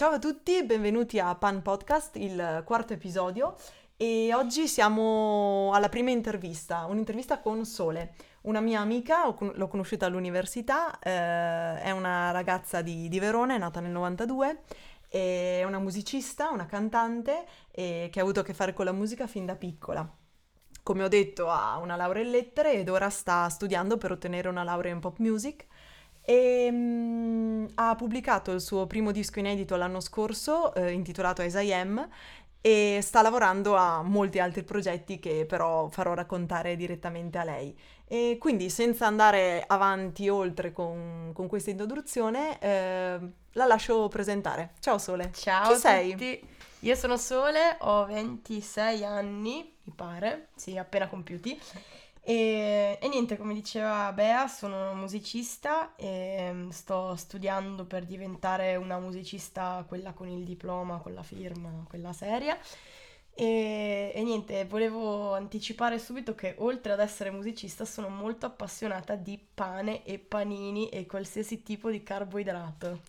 Ciao 0.00 0.12
a 0.12 0.18
tutti, 0.18 0.64
benvenuti 0.64 1.18
a 1.18 1.34
Pan 1.34 1.60
Podcast, 1.60 2.16
il 2.16 2.62
quarto 2.64 2.94
episodio 2.94 3.54
e 3.98 4.32
oggi 4.32 4.66
siamo 4.66 5.72
alla 5.74 5.90
prima 5.90 6.08
intervista, 6.08 6.86
un'intervista 6.86 7.40
con 7.40 7.66
Sole, 7.66 8.14
una 8.44 8.60
mia 8.60 8.80
amica, 8.80 9.26
l'ho 9.26 9.68
conosciuta 9.68 10.06
all'università, 10.06 10.98
eh, 11.00 11.82
è 11.82 11.90
una 11.90 12.30
ragazza 12.30 12.80
di, 12.80 13.10
di 13.10 13.18
Verona, 13.18 13.54
è 13.54 13.58
nata 13.58 13.80
nel 13.80 13.90
92, 13.90 14.62
è 15.06 15.64
una 15.66 15.78
musicista, 15.78 16.48
una 16.48 16.64
cantante 16.64 17.44
e 17.70 18.08
che 18.10 18.20
ha 18.20 18.22
avuto 18.22 18.40
a 18.40 18.42
che 18.42 18.54
fare 18.54 18.72
con 18.72 18.86
la 18.86 18.92
musica 18.92 19.26
fin 19.26 19.44
da 19.44 19.54
piccola. 19.54 20.10
Come 20.82 21.04
ho 21.04 21.08
detto 21.08 21.50
ha 21.50 21.76
una 21.76 21.96
laurea 21.96 22.22
in 22.22 22.30
lettere 22.30 22.72
ed 22.72 22.88
ora 22.88 23.10
sta 23.10 23.46
studiando 23.50 23.98
per 23.98 24.12
ottenere 24.12 24.48
una 24.48 24.64
laurea 24.64 24.94
in 24.94 25.00
pop 25.00 25.18
music 25.18 25.66
e 26.22 26.68
um, 26.70 27.68
ha 27.74 27.94
pubblicato 27.94 28.52
il 28.52 28.60
suo 28.60 28.86
primo 28.86 29.10
disco 29.10 29.38
inedito 29.38 29.76
l'anno 29.76 30.00
scorso 30.00 30.74
eh, 30.74 30.90
intitolato 30.92 31.42
As 31.42 31.54
I 31.54 31.72
Am 31.72 32.08
e 32.62 33.00
sta 33.02 33.22
lavorando 33.22 33.74
a 33.74 34.02
molti 34.02 34.38
altri 34.38 34.62
progetti 34.64 35.18
che 35.18 35.46
però 35.46 35.88
farò 35.88 36.12
raccontare 36.14 36.76
direttamente 36.76 37.38
a 37.38 37.44
lei. 37.44 37.76
E 38.06 38.36
quindi 38.38 38.68
senza 38.70 39.06
andare 39.06 39.64
avanti 39.66 40.28
oltre 40.28 40.72
con, 40.72 41.30
con 41.32 41.46
questa 41.46 41.70
introduzione 41.70 42.58
eh, 42.60 43.18
la 43.52 43.66
lascio 43.66 44.08
presentare. 44.08 44.72
Ciao 44.80 44.98
Sole. 44.98 45.30
Ciao 45.32 45.68
Chi 45.68 45.72
a 45.72 45.76
sei? 45.76 46.10
tutti. 46.10 46.48
Io 46.80 46.94
sono 46.94 47.16
Sole, 47.16 47.76
ho 47.80 48.06
26 48.06 49.04
anni, 49.04 49.74
mi 49.82 49.92
pare, 49.94 50.48
sì, 50.56 50.76
appena 50.76 51.08
compiuti. 51.08 51.58
E, 52.30 52.96
e, 53.00 53.08
niente, 53.08 53.36
come 53.36 53.54
diceva 53.54 54.12
Bea, 54.12 54.46
sono 54.46 54.94
musicista 54.94 55.96
e 55.96 56.48
mm, 56.52 56.68
sto 56.68 57.16
studiando 57.16 57.84
per 57.86 58.04
diventare 58.04 58.76
una 58.76 59.00
musicista, 59.00 59.84
quella 59.88 60.12
con 60.12 60.28
il 60.28 60.44
diploma, 60.44 60.98
con 60.98 61.12
la 61.12 61.24
firma, 61.24 61.84
quella 61.88 62.12
seria. 62.12 62.56
E, 63.34 64.12
e, 64.14 64.22
niente, 64.22 64.64
volevo 64.64 65.34
anticipare 65.34 65.98
subito 65.98 66.36
che 66.36 66.54
oltre 66.58 66.92
ad 66.92 67.00
essere 67.00 67.32
musicista 67.32 67.84
sono 67.84 68.08
molto 68.08 68.46
appassionata 68.46 69.16
di 69.16 69.36
pane 69.52 70.04
e 70.04 70.20
panini 70.20 70.88
e 70.88 71.06
qualsiasi 71.06 71.64
tipo 71.64 71.90
di 71.90 72.04
carboidrato. 72.04 73.00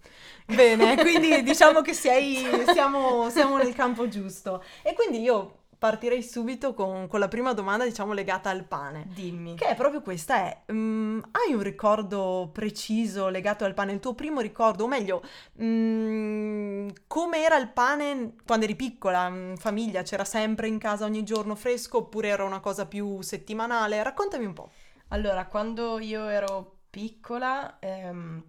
Bene, 0.47 0.95
quindi 0.97 1.43
diciamo 1.45 1.81
che 1.81 1.93
sei, 1.93 2.43
siamo, 2.73 3.29
siamo 3.29 3.57
nel 3.57 3.75
campo 3.75 4.07
giusto. 4.07 4.63
E 4.81 4.93
quindi 4.95 5.21
io 5.21 5.60
partirei 5.81 6.21
subito 6.21 6.75
con, 6.75 7.07
con, 7.07 7.19
la 7.19 7.27
prima 7.27 7.53
domanda, 7.53 7.85
diciamo, 7.85 8.13
legata 8.13 8.51
al 8.51 8.65
pane. 8.65 9.07
Dimmi. 9.15 9.55
Che 9.55 9.65
è 9.65 9.75
proprio 9.75 10.03
questa, 10.03 10.35
è, 10.35 10.61
um, 10.67 11.19
hai 11.31 11.55
un 11.55 11.63
ricordo 11.63 12.51
preciso 12.53 13.29
legato 13.29 13.65
al 13.65 13.73
pane? 13.73 13.93
Il 13.93 13.99
tuo 13.99 14.13
primo 14.13 14.41
ricordo, 14.41 14.83
o 14.83 14.87
meglio, 14.87 15.23
um, 15.53 16.87
come 17.07 17.43
era 17.43 17.57
il 17.57 17.69
pane 17.69 18.35
quando 18.45 18.65
eri 18.65 18.75
piccola, 18.75 19.25
in 19.29 19.55
famiglia? 19.57 20.03
C'era 20.03 20.23
sempre 20.23 20.67
in 20.67 20.77
casa 20.77 21.05
ogni 21.05 21.23
giorno 21.23 21.55
fresco 21.55 21.97
oppure 21.97 22.27
era 22.27 22.43
una 22.43 22.59
cosa 22.59 22.85
più 22.85 23.19
settimanale? 23.21 24.03
Raccontami 24.03 24.45
un 24.45 24.53
po'. 24.53 24.69
Allora, 25.07 25.47
quando 25.47 25.97
io 25.97 26.27
ero 26.27 26.81
piccola 26.91 27.79
ehm, 27.79 28.43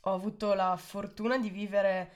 ho 0.00 0.12
avuto 0.12 0.54
la 0.54 0.76
fortuna 0.76 1.38
di 1.38 1.50
vivere 1.50 2.10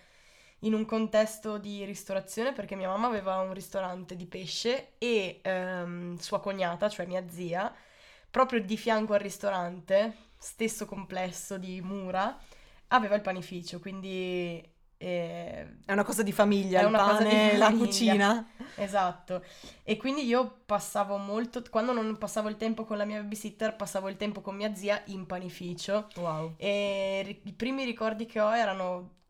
in 0.64 0.74
un 0.74 0.84
contesto 0.84 1.58
di 1.58 1.84
ristorazione 1.84 2.52
perché 2.52 2.76
mia 2.76 2.88
mamma 2.88 3.06
aveva 3.06 3.40
un 3.40 3.52
ristorante 3.52 4.16
di 4.16 4.26
pesce 4.26 4.92
e 4.98 5.40
ehm, 5.42 6.16
sua 6.18 6.40
cognata, 6.40 6.88
cioè 6.88 7.06
mia 7.06 7.24
zia, 7.28 7.72
proprio 8.30 8.60
di 8.60 8.76
fianco 8.76 9.14
al 9.14 9.20
ristorante, 9.20 10.16
stesso 10.38 10.86
complesso 10.86 11.58
di 11.58 11.80
mura, 11.80 12.38
aveva 12.88 13.14
il 13.14 13.22
panificio, 13.22 13.78
quindi... 13.78 14.70
Eh, 15.02 15.78
è 15.84 15.90
una 15.90 16.04
cosa 16.04 16.22
di 16.22 16.30
famiglia, 16.30 16.80
il 16.82 16.92
pane, 16.92 17.56
la 17.56 17.72
cucina. 17.72 18.48
Esatto. 18.76 19.44
E 19.82 19.96
quindi 19.96 20.24
io 20.24 20.60
passavo 20.64 21.16
molto, 21.16 21.60
quando 21.70 21.92
non 21.92 22.16
passavo 22.18 22.48
il 22.48 22.56
tempo 22.56 22.84
con 22.84 22.98
la 22.98 23.04
mia 23.04 23.20
babysitter, 23.20 23.74
passavo 23.74 24.08
il 24.08 24.16
tempo 24.16 24.42
con 24.42 24.54
mia 24.54 24.72
zia 24.76 25.02
in 25.06 25.26
panificio. 25.26 26.06
Wow. 26.14 26.54
E 26.56 27.40
i 27.42 27.52
primi 27.52 27.84
ricordi 27.84 28.26
che 28.26 28.38
ho 28.38 28.54
erano 28.54 29.21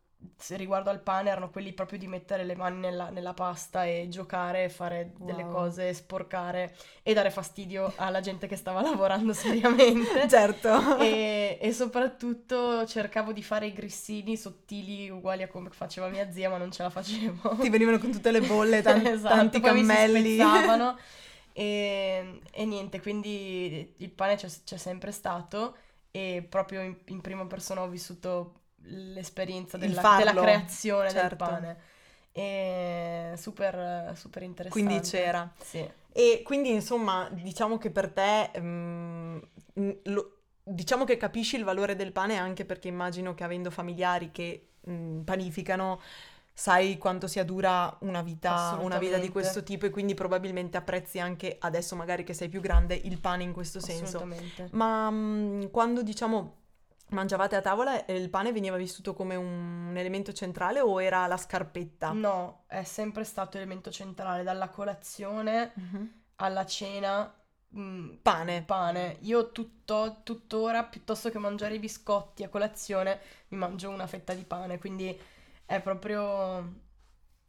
riguardo 0.51 0.91
al 0.91 1.01
pane 1.01 1.31
erano 1.31 1.51
quelli 1.51 1.73
proprio 1.73 1.99
di 1.99 2.07
mettere 2.07 2.45
le 2.45 2.57
mani 2.57 2.79
nella, 2.79 3.11
nella 3.11 3.35
pasta 3.35 3.85
e 3.85 4.09
giocare, 4.09 4.69
fare 4.69 5.13
wow. 5.17 5.27
delle 5.27 5.49
cose, 5.49 5.95
sporcare 5.95 6.75
e 7.03 7.15
dare 7.15 7.31
fastidio 7.31 7.93
alla 7.97 8.21
gente 8.21 8.47
che 8.47 8.57
stava 8.57 8.83
lavorando 8.83 9.33
seriamente. 9.33 10.29
certo. 10.29 10.99
E, 10.99 11.59
e, 11.61 11.73
soprattutto 11.73 12.85
cercavo 12.87 13.33
di 13.33 13.43
fare 13.43 13.67
i 13.67 13.73
grissini 13.73 14.37
sottili 14.37 15.09
uguali 15.11 15.43
a 15.43 15.49
come 15.49 15.71
faceva 15.71 16.09
mia 16.09 16.31
zia, 16.31 16.51
ma 16.51 16.59
non 16.59 16.71
ce 16.73 16.83
la 16.83 16.91
facevo. 16.91 17.57
Ti 17.61 17.71
venivano 17.71 17.99
con 17.99 18.11
tutte 18.11 18.31
le 18.31 18.41
bolle, 18.41 18.83
tan- 18.83 19.07
esatto, 19.07 19.35
tanti 19.35 19.61
cammelli. 19.61 20.39
e, 21.53 22.41
e 22.51 22.65
niente, 22.65 23.01
quindi 23.01 23.95
il 23.97 24.11
pane 24.11 24.37
c'è, 24.37 24.49
c'è 24.65 24.77
sempre 24.77 25.13
stato 25.13 25.77
e 26.11 26.47
proprio 26.49 26.83
in, 26.83 26.97
in 27.07 27.21
prima 27.21 27.47
persona 27.47 27.83
ho 27.83 27.89
vissuto 27.89 28.62
l'esperienza 28.85 29.77
della, 29.77 30.17
della 30.17 30.33
creazione 30.33 31.11
certo. 31.11 31.29
del 31.29 31.37
pane. 31.37 31.77
E 32.33 33.35
super, 33.37 34.17
super 34.17 34.43
interessante. 34.43 34.87
Quindi 34.87 35.07
c'era. 35.07 35.51
Sì. 35.61 35.87
E 36.13 36.43
quindi 36.45 36.71
insomma 36.71 37.29
diciamo 37.31 37.79
che 37.79 37.91
per 37.91 38.11
te, 38.11 38.51
um, 38.59 39.41
lo, 40.05 40.37
diciamo 40.63 41.05
che 41.05 41.17
capisci 41.17 41.57
il 41.57 41.65
valore 41.65 41.95
del 41.95 42.13
pane 42.13 42.37
anche 42.37 42.65
perché 42.65 42.89
immagino 42.89 43.35
che 43.35 43.45
avendo 43.45 43.71
familiari 43.71 44.31
che 44.31 44.69
um, 44.83 45.23
panificano, 45.25 46.01
sai 46.55 46.97
quanto 46.97 47.27
sia 47.27 47.45
dura 47.45 47.95
una 48.01 48.23
vita, 48.23 48.79
una 48.81 48.99
vita 48.99 49.19
di 49.19 49.29
questo 49.29 49.63
tipo 49.63 49.85
e 49.87 49.91
quindi 49.91 50.15
probabilmente 50.15 50.77
apprezzi 50.79 51.19
anche 51.19 51.57
adesso 51.61 51.97
magari 51.97 52.25
che 52.25 52.35
sei 52.35 52.49
più 52.49 52.61
grande 52.61 52.95
il 52.95 53.19
pane 53.21 53.43
in 53.43 53.53
questo 53.53 53.79
senso. 53.79 54.27
Ma 54.71 55.09
um, 55.09 55.71
quando 55.71 56.03
diciamo 56.03 56.61
Mangiavate 57.13 57.57
a 57.57 57.61
tavola 57.61 58.07
e 58.07 58.15
il 58.15 58.31
pane 58.31 58.53
veniva 58.53 58.77
vissuto 58.77 59.13
come 59.13 59.37
un 59.37 59.93
elemento 59.97 60.33
centrale 60.33 60.81
o 60.81 61.01
era 61.03 61.27
la 61.27 61.37
scarpetta? 61.37 62.13
No, 62.13 62.65
è 62.67 62.85
sempre 62.85 63.25
stato 63.25 63.59
elemento 63.59 63.91
centrale, 63.91 64.43
dalla 64.43 64.71
colazione 64.71 65.73
uh-huh. 65.75 66.09
alla 66.37 66.65
cena. 66.65 67.35
Mh, 67.69 67.81
mm, 67.81 68.15
pane. 68.23 68.63
Pane. 68.63 69.19
Io 69.21 69.53
tutto, 69.53 70.21
tuttora, 70.23 70.85
piuttosto 70.85 71.31
che 71.31 71.39
mangiare 71.39 71.75
i 71.75 71.79
biscotti 71.79 72.45
a 72.45 72.49
colazione, 72.49 73.21
mi 73.49 73.59
mangio 73.59 73.91
una 73.91 74.07
fetta 74.07 74.33
di 74.33 74.45
pane, 74.45 74.79
quindi 74.79 75.19
è 75.67 75.81
proprio 75.81 76.91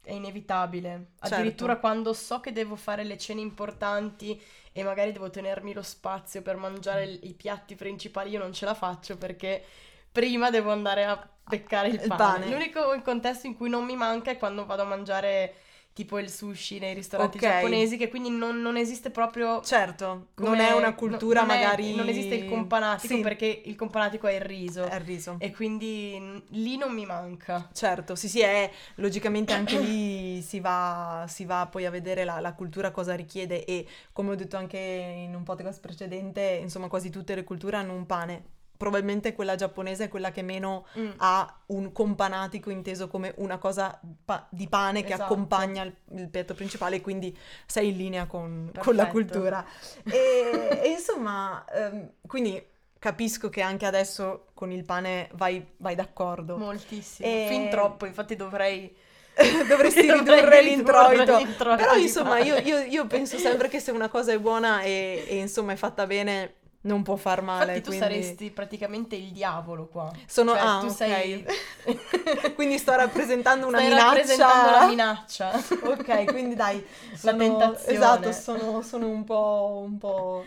è 0.04 0.12
inevitabile. 0.12 1.06
Certo. 1.18 1.34
Addirittura 1.34 1.78
quando 1.78 2.12
so 2.12 2.40
che 2.40 2.52
devo 2.52 2.76
fare 2.76 3.02
le 3.04 3.18
cene 3.18 3.40
importanti 3.40 4.40
e 4.72 4.82
magari 4.82 5.12
devo 5.12 5.30
tenermi 5.30 5.72
lo 5.72 5.82
spazio 5.82 6.42
per 6.42 6.56
mangiare 6.56 7.04
i 7.04 7.34
piatti 7.34 7.74
principali, 7.74 8.30
io 8.30 8.38
non 8.38 8.52
ce 8.52 8.64
la 8.64 8.74
faccio 8.74 9.16
perché 9.16 9.64
prima 10.10 10.50
devo 10.50 10.70
andare 10.70 11.04
a 11.04 11.28
beccare 11.44 11.88
il 11.88 11.96
pane. 11.96 12.04
Il 12.04 12.14
pane. 12.16 12.50
L'unico 12.50 13.02
contesto 13.02 13.46
in 13.46 13.56
cui 13.56 13.68
non 13.68 13.84
mi 13.84 13.96
manca 13.96 14.30
è 14.30 14.38
quando 14.38 14.64
vado 14.66 14.82
a 14.82 14.86
mangiare 14.86 15.54
tipo 15.94 16.18
il 16.18 16.28
sushi 16.28 16.80
nei 16.80 16.92
ristoranti 16.92 17.36
okay. 17.36 17.50
giapponesi, 17.50 17.96
che 17.96 18.08
quindi 18.08 18.28
non, 18.28 18.60
non, 18.60 18.76
esiste 18.76 19.10
proprio... 19.10 19.62
Certo, 19.62 20.26
non 20.38 20.58
è 20.58 20.72
una 20.72 20.92
cultura 20.92 21.44
non 21.44 21.48
magari... 21.48 21.92
È, 21.92 21.96
non 21.96 22.08
esiste 22.08 22.34
il 22.34 22.48
companatico 22.48 23.14
sì. 23.14 23.20
perché 23.20 23.62
il 23.64 23.76
companatico 23.76 24.26
è 24.26 24.34
il 24.34 24.40
riso. 24.40 24.88
È 24.88 24.96
il 24.96 25.00
riso. 25.00 25.36
E 25.38 25.52
quindi 25.52 26.42
lì 26.48 26.76
non 26.76 26.92
mi 26.92 27.06
manca. 27.06 27.70
Certo, 27.72 28.16
sì 28.16 28.28
sì, 28.28 28.40
è 28.40 28.68
logicamente 28.96 29.52
anche 29.52 29.78
lì 29.78 30.42
si 30.42 30.58
va, 30.58 31.26
si 31.28 31.44
va 31.44 31.68
poi 31.70 31.86
a 31.86 31.90
vedere 31.90 32.24
la, 32.24 32.40
la, 32.40 32.54
cultura 32.54 32.90
cosa 32.90 33.14
richiede 33.14 33.64
e 33.64 33.86
come 34.12 34.32
ho 34.32 34.34
detto 34.34 34.56
anche 34.56 34.78
in 34.78 35.32
un 35.32 35.44
podcast 35.44 35.80
precedente, 35.80 36.58
insomma 36.60 36.88
quasi 36.88 37.08
tutte 37.10 37.36
le 37.36 37.44
culture 37.44 37.76
hanno 37.76 37.94
un 37.94 38.04
pane 38.04 38.44
probabilmente 38.76 39.34
quella 39.34 39.54
giapponese 39.54 40.04
è 40.04 40.08
quella 40.08 40.30
che 40.30 40.42
meno 40.42 40.86
mm. 40.98 41.10
ha 41.18 41.60
un 41.66 41.92
companatico 41.92 42.70
inteso 42.70 43.08
come 43.08 43.32
una 43.36 43.58
cosa 43.58 43.98
pa- 44.24 44.46
di 44.50 44.68
pane 44.68 45.02
che 45.02 45.12
esatto. 45.12 45.32
accompagna 45.32 45.82
il, 45.82 45.94
il, 46.16 46.28
piatto 46.28 46.54
principale, 46.54 47.00
quindi 47.00 47.36
sei 47.66 47.90
in 47.90 47.96
linea 47.96 48.26
con, 48.26 48.70
con 48.78 48.94
la 48.94 49.06
cultura. 49.06 49.64
E, 50.04 50.80
e 50.82 50.88
insomma, 50.88 51.64
ehm, 51.72 52.10
quindi 52.26 52.62
capisco 52.98 53.48
che 53.48 53.60
anche 53.60 53.86
adesso 53.86 54.46
con 54.54 54.70
il 54.72 54.84
pane 54.84 55.28
vai, 55.34 55.64
vai 55.76 55.94
d'accordo. 55.94 56.56
Moltissimo, 56.56 57.28
e... 57.28 57.46
fin 57.48 57.68
troppo, 57.70 58.06
infatti 58.06 58.36
dovrei... 58.36 59.02
Dovresti 59.66 60.02
ridurre 60.12 60.62
l'introito. 60.62 61.38
l'introito. 61.38 61.82
Però 61.82 61.96
insomma 61.96 62.38
io, 62.38 62.56
io, 62.56 62.78
io, 62.78 63.06
penso 63.08 63.36
sempre 63.36 63.66
che 63.66 63.80
se 63.80 63.90
una 63.90 64.08
cosa 64.08 64.30
è 64.30 64.38
buona 64.38 64.82
e, 64.82 65.24
e 65.26 65.38
insomma 65.38 65.72
è 65.72 65.76
fatta 65.76 66.06
bene 66.06 66.54
non 66.84 67.02
può 67.02 67.16
far 67.16 67.42
male. 67.42 67.76
Infatti 67.76 67.80
tu 67.82 67.88
quindi... 67.88 68.06
saresti 68.06 68.50
praticamente 68.50 69.16
il 69.16 69.32
diavolo 69.32 69.86
qua. 69.86 70.10
Sono 70.26 70.52
cioè, 70.52 70.60
ah, 70.60 70.78
tu 70.80 70.86
okay. 70.86 70.90
sei 70.90 71.46
quindi 72.54 72.78
sto 72.78 72.94
rappresentando 72.94 73.66
una 73.66 73.78
Stai 73.78 73.90
minaccia. 73.90 74.08
rappresentando 74.08 74.70
la 74.70 74.86
minaccia. 74.86 75.52
ok, 75.84 76.24
quindi 76.24 76.54
dai, 76.54 76.84
sono... 77.14 77.36
la 77.36 77.44
tentazione. 77.44 77.94
Esatto, 77.94 78.32
sono, 78.32 78.82
sono 78.82 79.08
un 79.08 79.24
po' 79.24 79.82
un 79.84 79.98
po' 79.98 80.44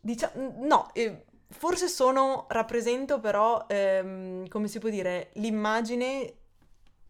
diciamo 0.00 0.54
no, 0.60 0.90
eh, 0.94 1.24
forse 1.48 1.88
sono 1.88 2.46
rappresento 2.48 3.20
però 3.20 3.66
ehm, 3.68 4.48
come 4.48 4.68
si 4.68 4.78
può 4.78 4.88
dire, 4.88 5.30
l'immagine 5.34 6.34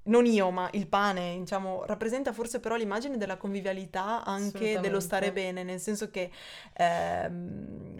non 0.08 0.26
io, 0.26 0.50
ma 0.50 0.68
il 0.72 0.86
pane, 0.86 1.36
diciamo, 1.38 1.84
rappresenta 1.86 2.32
forse 2.32 2.60
però 2.60 2.76
l'immagine 2.76 3.16
della 3.16 3.36
convivialità 3.36 4.24
anche 4.24 4.80
dello 4.80 5.00
stare 5.00 5.32
bene, 5.32 5.62
nel 5.62 5.80
senso 5.80 6.10
che 6.10 6.30
ehm, 6.74 7.97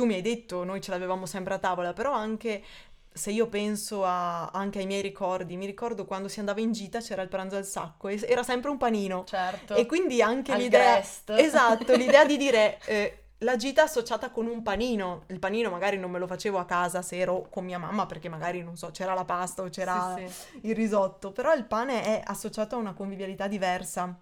tu 0.00 0.06
mi 0.06 0.14
hai 0.14 0.22
detto, 0.22 0.64
noi 0.64 0.80
ce 0.80 0.92
l'avevamo 0.92 1.26
sempre 1.26 1.52
a 1.52 1.58
tavola, 1.58 1.92
però 1.92 2.12
anche 2.12 2.64
se 3.12 3.32
io 3.32 3.48
penso 3.48 4.02
a, 4.06 4.46
anche 4.46 4.78
ai 4.78 4.86
miei 4.86 5.02
ricordi, 5.02 5.58
mi 5.58 5.66
ricordo 5.66 6.06
quando 6.06 6.26
si 6.26 6.38
andava 6.38 6.60
in 6.60 6.72
gita 6.72 7.00
c'era 7.00 7.20
il 7.20 7.28
pranzo 7.28 7.56
al 7.56 7.66
sacco 7.66 8.08
e 8.08 8.18
era 8.26 8.42
sempre 8.42 8.70
un 8.70 8.78
panino. 8.78 9.24
Certo. 9.24 9.74
E 9.74 9.84
quindi 9.84 10.22
anche 10.22 10.52
al 10.52 10.58
l'idea... 10.58 10.94
Grest. 10.94 11.30
Esatto, 11.36 11.94
l'idea 11.96 12.24
di 12.24 12.38
dire... 12.38 12.78
Eh, 12.86 13.14
la 13.42 13.56
gita 13.56 13.82
associata 13.82 14.30
con 14.30 14.46
un 14.46 14.62
panino. 14.62 15.24
Il 15.28 15.38
panino 15.38 15.70
magari 15.70 15.98
non 15.98 16.10
me 16.10 16.18
lo 16.18 16.26
facevo 16.26 16.58
a 16.58 16.66
casa 16.66 17.00
se 17.00 17.18
ero 17.18 17.46
con 17.50 17.64
mia 17.64 17.78
mamma 17.78 18.04
perché 18.04 18.28
magari, 18.28 18.62
non 18.62 18.76
so, 18.76 18.90
c'era 18.90 19.14
la 19.14 19.24
pasta 19.24 19.62
o 19.62 19.68
c'era 19.70 20.14
sì, 20.16 20.28
sì. 20.28 20.60
il 20.68 20.74
risotto, 20.74 21.32
però 21.32 21.54
il 21.54 21.64
pane 21.64 22.02
è 22.02 22.22
associato 22.22 22.74
a 22.74 22.78
una 22.78 22.92
convivialità 22.92 23.48
diversa. 23.48 24.14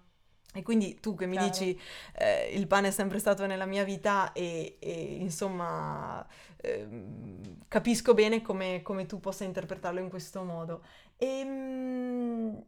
E 0.53 0.63
quindi 0.63 0.99
tu 0.99 1.13
che 1.15 1.27
mi 1.27 1.37
Chiaro. 1.37 1.49
dici 1.49 1.79
eh, 2.17 2.49
il 2.53 2.65
pane 2.65 2.87
è 2.87 2.91
sempre 2.91 3.19
stato 3.19 3.45
nella 3.45 3.65
mia 3.65 3.83
vita 3.83 4.31
e, 4.33 4.77
e 4.79 5.17
insomma 5.19 6.25
eh, 6.57 6.87
capisco 7.67 8.15
bene 8.15 8.41
come, 8.41 8.81
come, 8.81 9.05
tu 9.05 9.19
possa 9.19 9.43
interpretarlo 9.43 9.99
in 9.99 10.09
questo 10.09 10.41
modo. 10.43 10.81
E, 11.17 11.25
ehm, 11.27 12.63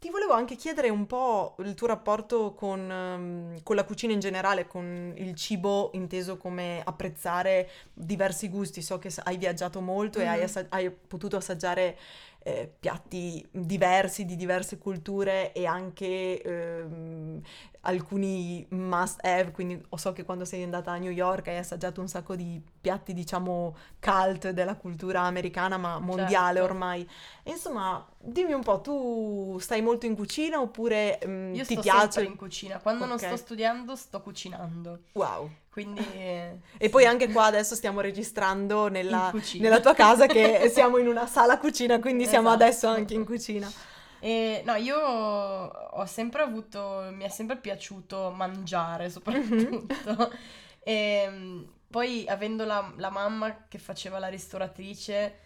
ti 0.00 0.08
volevo 0.08 0.32
anche 0.32 0.56
chiedere 0.56 0.88
un 0.88 1.04
po' 1.04 1.56
il 1.58 1.74
tuo 1.74 1.86
rapporto 1.86 2.54
con, 2.54 2.80
um, 2.88 3.62
con, 3.62 3.76
la 3.76 3.84
cucina 3.84 4.14
in 4.14 4.18
generale, 4.18 4.66
con 4.66 5.12
il 5.14 5.34
cibo 5.34 5.90
inteso 5.92 6.38
come 6.38 6.80
apprezzare 6.82 7.68
diversi 7.92 8.48
gusti. 8.48 8.80
So 8.80 8.98
che 8.98 9.12
hai 9.24 9.36
viaggiato 9.36 9.82
molto 9.82 10.18
mm-hmm. 10.18 10.26
e 10.26 10.30
hai, 10.30 10.36
mm-hmm. 10.36 10.46
assa- 10.46 10.66
hai, 10.70 10.90
potuto 10.90 11.36
assaggiare 11.36 11.98
eh, 12.42 12.72
piatti 12.78 13.46
diversi, 13.50 14.24
di 14.24 14.36
diverse 14.36 14.78
culture 14.78 15.52
e 15.52 15.66
anche 15.66 16.40
ehm, 16.42 17.40
alcuni 17.82 18.66
must 18.70 19.24
have, 19.24 19.52
quindi 19.52 19.82
so 19.96 20.12
che 20.12 20.24
quando 20.24 20.44
sei 20.44 20.62
andata 20.62 20.90
a 20.92 20.96
New 20.96 21.10
York 21.10 21.48
hai 21.48 21.56
assaggiato 21.56 22.00
un 22.00 22.08
sacco 22.08 22.36
di 22.36 22.60
piatti, 22.80 23.14
diciamo, 23.14 23.76
cult 23.98 24.50
della 24.50 24.76
cultura 24.76 25.22
americana, 25.22 25.78
ma 25.78 25.98
mondiale 25.98 26.58
certo. 26.58 26.72
ormai. 26.72 27.08
Insomma, 27.44 28.06
dimmi 28.18 28.52
un 28.52 28.62
po', 28.62 28.80
tu 28.80 29.56
stai 29.60 29.80
molto 29.80 30.06
in 30.06 30.14
cucina 30.14 30.60
oppure 30.60 31.18
mh, 31.24 31.30
mm, 31.30 31.54
Io 31.54 31.64
ti 31.64 31.72
sto 31.74 31.82
piace? 31.82 32.10
sempre 32.12 32.24
in 32.32 32.36
cucina, 32.36 32.78
quando 32.78 33.04
okay. 33.04 33.16
non 33.16 33.26
sto 33.26 33.36
studiando 33.36 33.96
sto 33.96 34.20
cucinando. 34.20 34.98
Wow. 35.12 35.50
Quindi... 35.70 36.04
e 36.14 36.58
sì. 36.78 36.88
poi 36.88 37.06
anche 37.06 37.30
qua 37.30 37.44
adesso 37.44 37.76
stiamo 37.76 38.00
registrando 38.00 38.88
nella, 38.88 39.32
nella 39.54 39.78
tua 39.78 39.94
casa 39.94 40.26
che 40.26 40.68
siamo 40.74 40.98
in 40.98 41.06
una 41.06 41.26
sala 41.26 41.58
cucina, 41.58 42.00
quindi 42.00 42.24
esatto. 42.24 42.40
siamo 42.40 42.52
adesso 42.52 42.88
anche 42.88 43.14
in 43.14 43.24
cucina. 43.24 43.70
E, 44.20 44.62
no, 44.64 44.74
io 44.74 44.98
ho 44.98 46.04
sempre 46.06 46.42
avuto, 46.42 47.08
mi 47.12 47.24
è 47.24 47.28
sempre 47.28 47.56
piaciuto 47.56 48.30
mangiare 48.30 49.10
soprattutto. 49.10 49.94
Mm-hmm. 50.10 50.30
e 50.82 51.66
poi 51.90 52.26
avendo 52.28 52.64
la, 52.64 52.92
la 52.96 53.10
mamma 53.10 53.66
che 53.66 53.78
faceva 53.78 54.18
la 54.18 54.28
ristoratrice, 54.28 55.38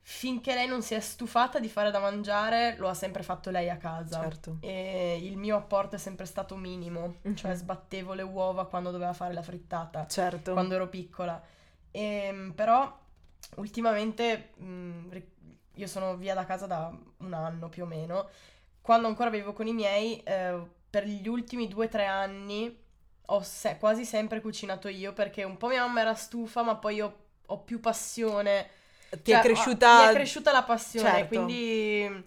finché 0.00 0.54
lei 0.54 0.66
non 0.66 0.82
si 0.82 0.94
è 0.94 1.00
stufata 1.00 1.58
di 1.58 1.68
fare 1.68 1.90
da 1.90 1.98
mangiare, 1.98 2.76
lo 2.78 2.88
ha 2.88 2.94
sempre 2.94 3.22
fatto 3.22 3.50
lei 3.50 3.68
a 3.68 3.76
casa. 3.76 4.22
Certo. 4.22 4.56
E 4.60 5.18
il 5.20 5.36
mio 5.36 5.56
apporto 5.56 5.96
è 5.96 5.98
sempre 5.98 6.24
stato 6.24 6.56
minimo, 6.56 7.16
mm-hmm. 7.26 7.36
cioè 7.36 7.54
sbattevo 7.54 8.14
le 8.14 8.22
uova 8.22 8.66
quando 8.66 8.90
doveva 8.90 9.12
fare 9.12 9.34
la 9.34 9.42
frittata. 9.42 10.06
Certo. 10.06 10.52
Quando 10.52 10.76
ero 10.76 10.88
piccola. 10.88 11.42
E, 11.90 12.52
però 12.54 13.04
ultimamente 13.56 14.52
mh, 14.56 15.08
io 15.76 15.86
sono 15.86 16.16
via 16.16 16.34
da 16.34 16.44
casa 16.44 16.66
da 16.66 16.92
un 17.18 17.32
anno 17.32 17.68
più 17.68 17.84
o 17.84 17.86
meno, 17.86 18.28
quando 18.80 19.08
ancora 19.08 19.30
vivevo 19.30 19.52
con 19.52 19.66
i 19.66 19.72
miei, 19.72 20.20
eh, 20.22 20.60
per 20.88 21.04
gli 21.06 21.28
ultimi 21.28 21.68
due 21.68 21.86
o 21.86 21.88
tre 21.88 22.06
anni 22.06 22.84
ho 23.26 23.42
se- 23.42 23.76
quasi 23.78 24.04
sempre 24.04 24.40
cucinato 24.40 24.88
io 24.88 25.12
perché 25.12 25.42
un 25.42 25.56
po' 25.56 25.68
mia 25.68 25.84
mamma 25.84 26.00
era 26.00 26.14
stufa, 26.14 26.62
ma 26.62 26.76
poi 26.76 26.96
io 26.96 27.16
ho 27.46 27.58
più 27.60 27.80
passione. 27.80 28.68
Ti 29.10 29.30
cioè, 29.30 29.38
è 29.38 29.42
cresciuta... 29.42 30.02
Ho, 30.02 30.04
mi 30.04 30.10
è 30.10 30.14
cresciuta 30.14 30.52
la 30.52 30.62
passione, 30.62 31.10
certo. 31.10 31.26
quindi 31.26 32.24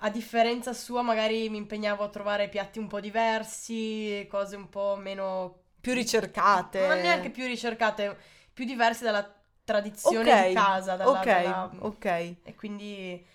a 0.00 0.10
differenza 0.10 0.72
sua 0.72 1.02
magari 1.02 1.48
mi 1.48 1.56
impegnavo 1.56 2.04
a 2.04 2.08
trovare 2.08 2.48
piatti 2.48 2.78
un 2.78 2.86
po' 2.86 3.00
diversi, 3.00 4.26
cose 4.30 4.56
un 4.56 4.68
po' 4.68 4.96
meno... 4.96 5.60
Più 5.80 5.94
ricercate. 5.94 6.86
Ma 6.86 6.94
neanche 6.94 7.30
più 7.30 7.46
ricercate, 7.46 8.16
più 8.52 8.64
diverse 8.64 9.04
dalla 9.04 9.35
tradizione 9.66 10.30
okay, 10.30 10.48
di 10.48 10.54
casa. 10.54 10.96
Dalla, 10.96 11.10
ok, 11.10 11.24
dalla... 11.24 11.70
ok. 11.80 12.04
E 12.04 12.54
quindi 12.56 13.26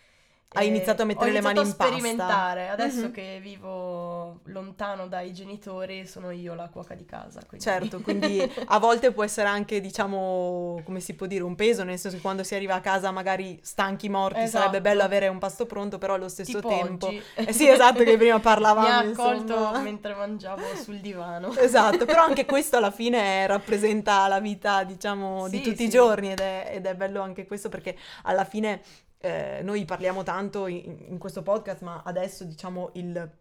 hai 0.54 0.68
iniziato 0.68 1.04
a 1.04 1.06
mettere 1.06 1.32
le 1.32 1.40
mani 1.40 1.60
in 1.60 1.66
pasta. 1.66 1.86
Ho 1.86 1.88
iniziato 1.88 2.12
a 2.12 2.16
sperimentare. 2.18 2.70
Adesso 2.70 2.98
mm-hmm. 2.98 3.12
che 3.12 3.40
vivo 3.42 4.40
lontano 4.46 5.08
dai 5.08 5.34
genitori, 5.34 6.06
sono 6.06 6.32
io 6.32 6.56
la 6.56 6.68
cuoca 6.68 6.94
di 6.94 7.06
casa. 7.06 7.40
Quindi... 7.48 7.66
Certo, 7.66 8.02
quindi 8.02 8.52
a 8.66 8.78
volte 8.78 9.12
può 9.14 9.24
essere 9.24 9.48
anche, 9.48 9.80
diciamo, 9.80 10.82
come 10.84 11.00
si 11.00 11.14
può 11.14 11.26
dire, 11.26 11.44
un 11.44 11.56
peso, 11.56 11.84
nel 11.84 11.98
senso 11.98 12.18
che 12.18 12.22
quando 12.22 12.44
si 12.44 12.54
arriva 12.54 12.76
a 12.76 12.82
casa 12.82 13.12
magari 13.12 13.60
stanchi, 13.62 14.10
morti, 14.10 14.42
esatto. 14.42 14.66
sarebbe 14.66 14.82
bello 14.82 15.04
avere 15.04 15.30
un 15.30 15.40
pasto 15.40 15.66
pronto, 15.66 15.98
però 15.98 16.16
allo 16.16 16.28
stesso 16.28 16.60
tipo 16.60 16.68
tempo... 16.68 17.08
Oggi. 17.08 17.22
Eh 17.36 17.54
sì, 17.54 17.70
esatto, 17.70 18.04
che 18.04 18.18
prima 18.18 18.40
parlavamo, 18.42 18.88
Mi 18.88 18.94
ha 18.94 18.98
accolto 18.98 19.54
insomma. 19.54 19.80
mentre 19.80 20.14
mangiavo 20.16 20.64
sul 20.76 21.00
divano. 21.00 21.54
Esatto, 21.62 22.06
però 22.06 22.24
anche 22.24 22.46
questo 22.46 22.78
alla 22.78 22.92
fine 22.92 23.46
rappresenta 23.46 24.28
la 24.28 24.40
vita, 24.40 24.84
diciamo, 24.84 25.46
sì, 25.46 25.52
di 25.52 25.62
tutti 25.62 25.78
sì. 25.78 25.84
i 25.84 25.90
giorni 25.90 26.32
ed 26.32 26.40
è, 26.40 26.72
ed 26.74 26.86
è 26.86 26.96
bello 26.96 27.22
anche 27.22 27.46
questo 27.46 27.70
perché 27.70 27.96
alla 28.24 28.44
fine 28.44 28.82
eh, 29.22 29.62
noi 29.64 29.86
parliamo 29.86 30.24
tanto 30.24 30.66
in, 30.68 31.06
in, 31.10 31.18
questo 31.20 31.44
podcast, 31.44 31.82
ma 31.82 32.02
adesso 32.04 32.44
diciamo 32.44 32.90
il, 32.94 33.32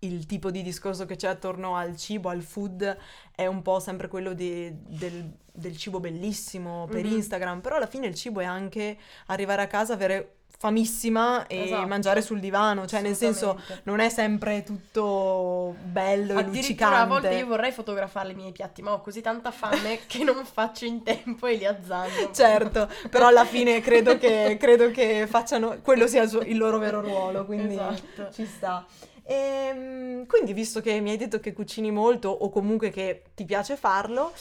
il, 0.00 0.26
tipo 0.26 0.50
di 0.50 0.62
discorso 0.62 1.06
che 1.06 1.14
c'è 1.14 1.28
attorno 1.28 1.76
al 1.76 1.96
cibo, 1.96 2.28
al 2.28 2.42
food, 2.42 2.96
è 3.32 3.46
un 3.46 3.62
po' 3.62 3.78
sempre 3.78 4.08
quello 4.08 4.32
di, 4.32 4.70
del, 4.82 5.32
del, 5.52 5.76
cibo 5.76 6.00
bellissimo 6.00 6.86
per 6.90 7.04
mm-hmm. 7.04 7.14
Instagram, 7.14 7.60
però 7.60 7.76
alla 7.76 7.86
fine 7.86 8.08
il 8.08 8.16
cibo 8.16 8.40
è 8.40 8.44
anche 8.44 8.98
arrivare 9.26 9.62
a 9.62 9.68
casa, 9.68 9.92
avere 9.92 10.35
famissima 10.58 11.46
e 11.46 11.64
esatto. 11.64 11.86
mangiare 11.86 12.22
sul 12.22 12.40
divano, 12.40 12.86
cioè 12.86 13.02
nel 13.02 13.14
senso 13.14 13.60
non 13.84 14.00
è 14.00 14.08
sempre 14.08 14.62
tutto 14.62 15.76
bello 15.82 16.38
e 16.38 16.44
luccicante. 16.44 16.96
a 16.96 17.06
volte 17.06 17.34
io 17.34 17.46
vorrei 17.46 17.72
fotografare 17.72 18.32
i 18.32 18.34
miei 18.34 18.52
piatti, 18.52 18.80
ma 18.80 18.92
ho 18.92 19.00
così 19.00 19.20
tanta 19.20 19.50
fame 19.50 20.00
che 20.08 20.24
non 20.24 20.44
faccio 20.44 20.86
in 20.86 21.02
tempo 21.02 21.46
e 21.46 21.56
li 21.56 21.66
azzanno. 21.66 22.32
Certo, 22.32 22.88
però 23.10 23.26
alla 23.26 23.44
fine 23.44 23.80
credo 23.80 24.16
che, 24.16 24.56
credo 24.60 24.90
che 24.90 25.26
facciano, 25.26 25.78
quello 25.82 26.06
sia 26.06 26.22
il, 26.22 26.56
loro 26.56 26.78
vero 26.78 27.00
ruolo, 27.00 27.44
quindi 27.44 27.74
esatto. 27.74 28.30
ci 28.32 28.46
sta. 28.46 28.86
E, 29.22 29.34
ehm, 29.34 30.26
quindi 30.26 30.54
visto 30.54 30.80
che 30.80 30.98
mi 31.00 31.10
hai 31.10 31.16
detto 31.18 31.38
che 31.38 31.52
cucini 31.52 31.90
molto 31.90 32.30
o 32.30 32.48
comunque 32.48 32.90
che 32.90 33.24
ti 33.34 33.44
piace 33.44 33.76
farlo, 33.76 34.32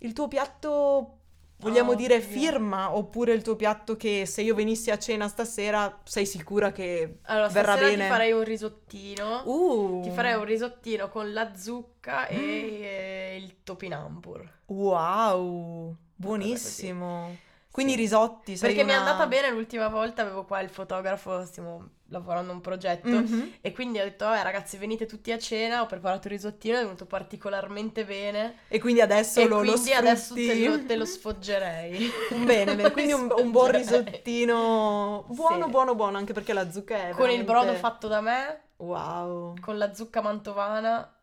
il 0.00 0.12
tuo 0.12 0.28
piatto 0.28 1.15
Vogliamo 1.58 1.92
oh, 1.92 1.94
dire 1.94 2.20
firma 2.20 2.94
oppure 2.94 3.32
il 3.32 3.40
tuo 3.40 3.56
piatto 3.56 3.96
che 3.96 4.26
se 4.26 4.42
io 4.42 4.54
venissi 4.54 4.90
a 4.90 4.98
cena 4.98 5.26
stasera 5.26 6.00
sei 6.04 6.26
sicura 6.26 6.70
che 6.70 7.20
allora, 7.22 7.48
verrà 7.48 7.76
bene? 7.76 8.04
ti 8.04 8.10
farei 8.10 8.32
un 8.32 8.44
risottino. 8.44 9.42
Uh. 9.46 10.02
Ti 10.02 10.10
farei 10.10 10.34
un 10.34 10.44
risottino 10.44 11.08
con 11.08 11.32
la 11.32 11.54
zucca 11.56 12.28
mm. 12.30 12.36
e 12.36 13.38
il 13.40 13.62
topinambur. 13.62 14.52
Wow, 14.66 15.96
buonissimo. 16.14 17.44
Quindi 17.76 17.92
sì. 17.92 17.98
risotti, 17.98 18.56
Perché 18.56 18.82
una... 18.82 18.84
mi 18.84 18.90
è 18.92 18.94
andata 18.94 19.26
bene 19.26 19.50
l'ultima 19.50 19.88
volta, 19.88 20.22
avevo 20.22 20.46
qua 20.46 20.60
il 20.60 20.70
fotografo, 20.70 21.44
stiamo 21.44 21.88
lavorando 22.08 22.52
a 22.52 22.54
un 22.54 22.62
progetto 22.62 23.06
mm-hmm. 23.06 23.48
e 23.60 23.72
quindi 23.72 24.00
ho 24.00 24.02
detto, 24.02 24.24
vabbè 24.24 24.42
ragazzi 24.42 24.78
venite 24.78 25.04
tutti 25.04 25.30
a 25.30 25.38
cena, 25.38 25.82
ho 25.82 25.86
preparato 25.86 26.28
il 26.28 26.32
risottino, 26.32 26.78
è 26.78 26.80
venuto 26.80 27.04
particolarmente 27.04 28.06
bene. 28.06 28.60
E 28.68 28.80
quindi 28.80 29.02
adesso 29.02 29.40
e 29.40 29.46
lo, 29.46 29.58
quindi 29.58 29.90
lo 29.90 29.94
adesso 29.94 30.32
te 30.32 30.66
lo, 30.66 30.86
te 30.86 30.96
lo 30.96 31.04
sfoggerei. 31.04 32.10
bene, 32.46 32.76
bene, 32.76 32.90
quindi 32.92 33.12
un, 33.12 33.28
un, 33.36 33.50
buon 33.50 33.72
risottino, 33.72 35.26
buono, 35.28 35.64
sì. 35.64 35.70
buono, 35.70 35.94
buono, 35.94 36.16
anche 36.16 36.32
perché 36.32 36.54
la 36.54 36.70
zucca 36.70 36.94
è 36.94 37.10
Con 37.10 37.26
veramente... 37.26 37.40
il 37.40 37.44
brodo 37.44 37.74
fatto 37.74 38.08
da 38.08 38.22
me. 38.22 38.60
Wow. 38.76 39.54
Con 39.60 39.76
la 39.76 39.92
zucca 39.92 40.22
mantovana 40.22 41.15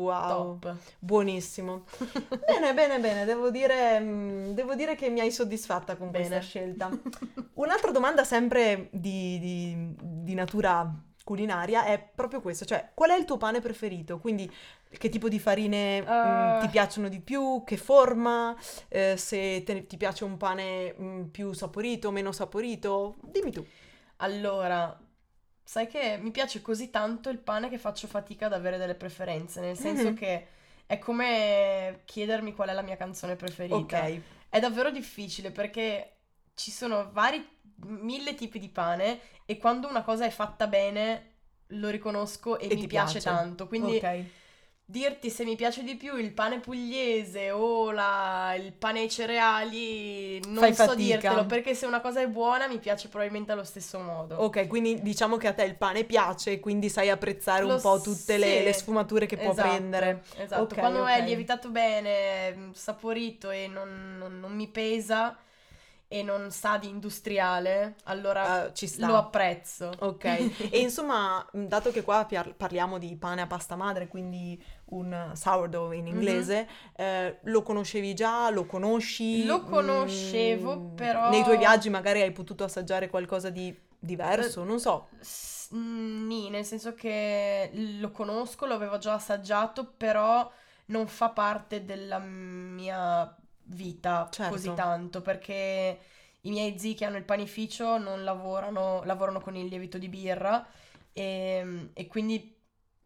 Wow, 0.00 0.58
Top. 0.58 0.76
buonissimo. 0.98 1.84
bene, 2.46 2.72
bene, 2.72 2.98
bene, 2.98 3.24
devo 3.26 3.50
dire, 3.50 4.00
mm, 4.00 4.50
devo 4.52 4.74
dire, 4.74 4.94
che 4.94 5.10
mi 5.10 5.20
hai 5.20 5.30
soddisfatta 5.30 5.96
con 5.96 6.10
bene. 6.10 6.26
questa 6.26 6.46
scelta. 6.46 6.88
Un'altra 7.54 7.90
domanda 7.90 8.24
sempre 8.24 8.88
di, 8.90 9.38
di, 9.38 9.94
di, 10.00 10.34
natura 10.34 10.90
culinaria 11.22 11.84
è 11.84 12.02
proprio 12.14 12.40
questa, 12.40 12.64
cioè 12.64 12.90
qual 12.94 13.10
è 13.10 13.16
il 13.16 13.26
tuo 13.26 13.36
pane 13.36 13.60
preferito? 13.60 14.18
Quindi 14.18 14.50
che 14.88 15.08
tipo 15.10 15.28
di 15.28 15.38
farine 15.38 16.00
uh... 16.00 16.56
mh, 16.56 16.60
ti 16.62 16.68
piacciono 16.68 17.08
di 17.08 17.20
più, 17.20 17.62
che 17.64 17.76
forma, 17.76 18.56
eh, 18.88 19.16
se 19.18 19.62
te, 19.64 19.86
ti 19.86 19.98
piace 19.98 20.24
un 20.24 20.38
pane 20.38 20.94
mh, 20.94 21.22
più 21.30 21.52
saporito, 21.52 22.10
meno 22.10 22.32
saporito, 22.32 23.16
dimmi 23.20 23.52
tu. 23.52 23.64
Allora, 24.16 24.98
sai 25.62 25.86
che 25.86 26.18
mi 26.20 26.30
piace 26.30 26.60
così 26.62 26.90
tanto 26.90 27.28
il 27.30 27.38
pane 27.38 27.68
che 27.68 27.78
faccio 27.78 28.06
fatica 28.06 28.46
ad 28.46 28.52
avere 28.52 28.78
delle 28.78 28.94
preferenze, 28.94 29.60
nel 29.60 29.76
senso 29.76 30.04
mm-hmm. 30.06 30.14
che 30.14 30.46
è 30.86 30.98
come 30.98 32.02
chiedermi 32.04 32.52
qual 32.54 32.68
è 32.70 32.72
la 32.72 32.82
mia 32.82 32.96
canzone 32.96 33.36
preferita. 33.36 33.76
Ok. 33.76 34.20
È 34.48 34.58
davvero 34.58 34.90
difficile 34.90 35.50
perché 35.52 36.16
ci 36.54 36.70
sono 36.70 37.10
vari 37.12 37.46
mille 37.86 38.34
tipi 38.34 38.58
di 38.58 38.68
pane 38.68 39.20
e 39.46 39.56
quando 39.56 39.88
una 39.88 40.02
cosa 40.02 40.24
è 40.26 40.30
fatta 40.30 40.66
bene 40.66 41.26
lo 41.74 41.88
riconosco 41.88 42.58
e, 42.58 42.68
E 42.68 42.74
mi 42.74 42.86
piace, 42.86 43.20
piace. 43.20 43.20
tanto. 43.20 43.68
Quindi 43.68 43.96
Ok. 43.96 44.24
Dirti 44.90 45.30
se 45.30 45.44
mi 45.44 45.54
piace 45.54 45.84
di 45.84 45.94
più 45.94 46.16
il 46.16 46.32
pane 46.32 46.58
pugliese 46.58 47.52
o 47.52 47.92
la- 47.92 48.54
il 48.56 48.72
pane 48.72 49.00
ai 49.00 49.08
cereali, 49.10 50.40
non 50.46 50.56
Fai 50.58 50.74
so 50.74 50.84
fatica. 50.86 50.96
dirtelo, 50.96 51.46
perché 51.46 51.74
se 51.74 51.86
una 51.86 52.00
cosa 52.00 52.20
è 52.20 52.26
buona 52.26 52.66
mi 52.66 52.78
piace 52.78 53.08
probabilmente 53.08 53.52
allo 53.52 53.62
stesso 53.64 53.98
modo. 54.00 54.36
Ok, 54.36 54.66
quindi 54.66 55.00
diciamo 55.00 55.36
che 55.36 55.46
a 55.46 55.52
te 55.52 55.62
il 55.62 55.76
pane 55.76 56.04
piace, 56.04 56.58
quindi 56.60 56.88
sai 56.88 57.08
apprezzare 57.08 57.62
un 57.62 57.70
Lo 57.70 57.80
po' 57.80 58.00
tutte 58.00 58.36
le, 58.36 58.58
sì. 58.58 58.62
le 58.64 58.72
sfumature 58.72 59.26
che 59.26 59.36
può 59.36 59.52
Esatto, 59.52 59.68
prendere. 59.68 60.22
Esatto, 60.36 60.62
Ok, 60.62 60.74
quando 60.78 61.02
ok. 61.02 61.08
è 61.08 61.22
lievitato 61.22 61.68
bene, 61.70 62.70
saporito 62.74 63.50
e 63.50 63.68
non, 63.68 64.16
non- 64.18 64.40
non 64.40 64.52
mi 64.52 64.66
pesa 64.66 65.36
e 66.12 66.24
non 66.24 66.50
sa 66.50 66.76
di 66.76 66.88
industriale, 66.88 67.94
allora 68.04 68.42
Ah, 68.64 68.72
ci 68.72 68.88
sta. 68.88 69.06
lo 69.06 69.16
apprezzo. 69.16 69.92
Ok, 70.00 70.24
e 70.72 70.80
insomma, 70.80 71.46
mh, 71.52 71.66
dato 71.66 71.92
che 71.92 72.02
qua 72.02 72.26
parliamo 72.56 72.98
di 72.98 73.14
pane 73.16 73.42
a 73.42 73.46
pasta 73.46 73.76
madre, 73.76 74.08
quindi 74.08 74.60
un 74.86 75.30
sourdough 75.34 75.94
in 75.94 76.08
inglese, 76.08 76.66
eh, 76.96 77.38
lo 77.44 77.62
conoscevi 77.62 78.12
già, 78.14 78.50
lo 78.50 78.66
conosci? 78.66 79.42
Mhm. 79.42 79.46
Lo 79.46 79.62
conoscevo, 79.62 80.76
Mm, 80.76 80.94
però- 80.96 81.30
Nei 81.30 81.44
tuoi 81.44 81.58
viaggi 81.58 81.88
magari 81.90 82.22
hai 82.22 82.32
potuto 82.32 82.64
assaggiare 82.64 83.08
qualcosa 83.08 83.48
di 83.50 83.72
diverso, 83.96 84.64
non 84.64 84.80
so. 84.80 85.06
S- 85.20 85.68
mm, 85.72 86.48
nel 86.50 86.64
senso 86.64 86.92
che 86.94 87.70
lo 88.00 88.10
conosco, 88.10 88.66
lo 88.66 88.74
avevo 88.74 88.98
già 88.98 89.14
assaggiato, 89.14 89.86
però 89.96 90.50
non 90.86 91.06
fa 91.06 91.28
parte 91.30 91.84
della 91.84 92.18
mia 92.18 93.32
vita 93.70 94.28
Certo. 94.30 94.50
così 94.50 94.72
tanto, 94.74 95.20
perché 95.22 95.98
i 96.42 96.50
miei 96.50 96.78
zii 96.78 96.94
che 96.94 97.04
hanno 97.04 97.16
il 97.16 97.24
panificio 97.24 97.98
non 97.98 98.24
lavorano, 98.24 99.02
lavorano 99.04 99.40
con 99.40 99.56
il 99.56 99.66
lievito 99.66 99.98
di 99.98 100.08
birra 100.08 100.66
e, 101.12 101.90
e 101.92 102.06
quindi 102.06 102.56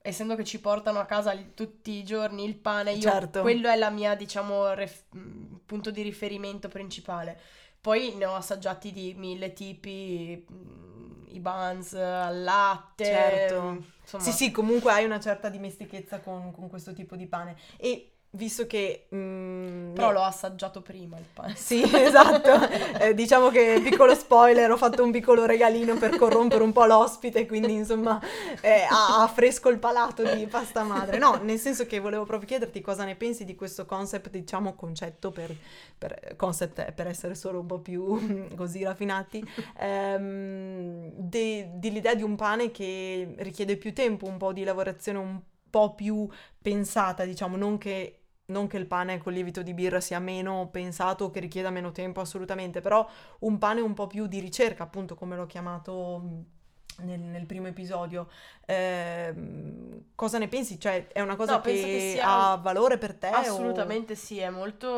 essendo 0.03 0.37
che 0.37 0.45
ci 0.45 0.61
portano 0.61 0.99
a 1.01 1.07
casa 1.07 1.35
tutti 1.55 1.93
i 1.93 2.05
giorni 2.05 2.45
il 2.45 2.57
pane, 2.57 2.93
io, 2.93 3.11
Certo. 3.11 3.41
quello 3.41 3.69
è 3.69 3.77
la 3.77 3.91
mia, 3.91 4.15
diciamo, 4.15 4.73
ref- 4.75 5.05
mm, 5.17 5.55
punto 5.65 5.91
di 5.91 6.03
riferimento 6.03 6.69
principale. 6.69 7.41
Poi 7.81 8.15
ne 8.15 8.27
ho 8.27 8.35
assaggiati 8.35 8.93
di 8.93 9.15
mille 9.15 9.53
tipi, 9.53 10.45
mm, 10.51 11.25
i 11.29 11.41
buns 11.41 11.95
al 11.95 12.43
latte, 12.43 13.05
Certo. 13.07 13.83
insomma. 14.03 14.25
Sì, 14.25 14.33
sì, 14.33 14.51
comunque 14.51 14.93
hai 14.93 15.05
una 15.05 15.21
certa 15.21 15.49
dimestichezza 15.49 16.21
con, 16.21 16.53
con 16.53 16.69
questo 16.69 16.93
tipo 16.93 17.17
di 17.17 17.27
pane. 17.27 17.57
E 17.79 18.14
visto 18.35 18.67
che... 18.67 19.07
mm, 19.15 19.93
Però 19.95 20.13
l'ho 20.13 20.23
assaggiato 20.23 20.83
prima 20.83 21.17
il 21.19 21.25
pane. 21.33 21.55
Sì, 21.57 21.83
esatto. 21.83 22.53
Eh, 23.05 23.13
diciamo 23.15 23.51
che, 23.51 23.81
piccolo 23.83 24.15
spoiler, 24.15 24.71
ho 24.71 24.77
fatto 24.77 25.03
un 25.03 25.11
piccolo 25.11 25.45
regalino 25.47 25.97
per 25.97 26.17
corrompere 26.17 26.63
un 26.63 26.73
po' 26.73 26.85
l'ospite, 26.85 27.45
quindi 27.47 27.73
insomma 27.73 28.21
eh, 28.61 28.87
ha, 28.89 29.23
ha 29.23 29.27
fresco 29.29 29.69
il 29.69 29.79
palato 29.79 30.23
di 30.23 30.47
pasta 30.47 30.85
madre. 30.85 31.19
No, 31.19 31.41
nel 31.43 31.59
senso 31.59 31.87
che 31.87 31.99
volevo 31.99 32.25
proprio 32.25 32.49
chiederti 32.49 32.81
cosa 32.81 33.05
ne 33.05 33.17
pensi 33.17 33.45
di 33.45 33.55
questo 33.57 33.85
concept, 33.85 34.31
diciamo 34.31 34.75
concetto 34.75 35.31
per, 35.33 35.55
per 35.99 36.35
concept 36.37 36.81
è 36.81 36.93
per 36.93 37.09
essere 37.09 37.35
solo 37.35 37.61
un 37.61 37.67
po' 37.67 37.81
più 37.81 38.49
così 38.57 38.83
raffinati, 38.85 39.45
ehm, 39.79 41.11
de- 41.15 41.71
dell'idea 41.75 42.15
di 42.15 42.23
un 42.23 42.37
pane 42.37 42.71
che 42.71 43.35
richiede 43.39 43.77
più 43.77 43.93
tempo, 43.93 44.27
un 44.27 44.37
po' 44.37 44.53
di 44.53 44.65
lavorazione 44.65 45.19
un 45.19 45.41
po' 45.69 45.95
più 45.95 46.29
pensata, 46.61 47.25
diciamo, 47.25 47.57
non 47.57 47.79
che 47.79 48.21
non 48.47 48.67
che 48.67 48.77
il 48.77 48.87
pane 48.87 49.19
con 49.19 49.33
lievito 49.33 49.63
di 49.63 49.75
birra 49.75 50.01
sia 50.01 50.19
meno 50.19 50.69
pensato 50.71 51.25
o 51.27 51.31
che 51.31 51.41
richieda 51.41 51.71
meno 51.71 51.93
tempo 51.93 52.21
assolutamente, 52.21 52.81
però 52.81 53.09
un 53.41 53.59
pane 53.59 53.81
un 53.81 53.95
po' 53.95 54.07
più 54.07 54.27
di 54.27 54.41
ricerca, 54.41 54.83
appunto 54.85 55.15
come 55.15 55.37
l'ho 55.37 55.47
chiamato 55.47 56.19
mh, 56.19 57.05
nel, 57.05 57.21
nel 57.21 57.47
primo 57.47 57.67
episodio. 57.69 58.29
Ehm, 58.67 60.05
cosa 60.15 60.39
ne 60.39 60.49
pensi? 60.49 60.79
Cioè, 60.79 61.09
è 61.09 61.21
una 61.21 61.37
cosa 61.37 61.59
No, 61.59 61.61
che, 61.61 61.89
che 61.91 62.01
sia- 62.01 62.25
ha 62.25 62.57
valore 62.63 62.99
per 62.99 63.15
te? 63.17 63.49
o- 63.49 63.93
Assolutamente 63.93 64.15
sì, 64.15 64.39
è 64.39 64.49
molto, 64.51 64.89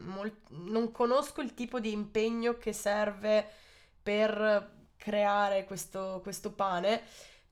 mol- 0.00 0.36
Non 0.48 0.90
conosco 0.90 1.40
il 1.40 1.54
tipo 1.54 1.78
di 1.80 1.92
impegno 1.92 2.58
che 2.58 2.72
serve 2.72 3.46
per 4.02 4.72
creare 4.96 5.64
questo, 5.64 6.20
questo 6.22 6.52
pane, 6.52 7.02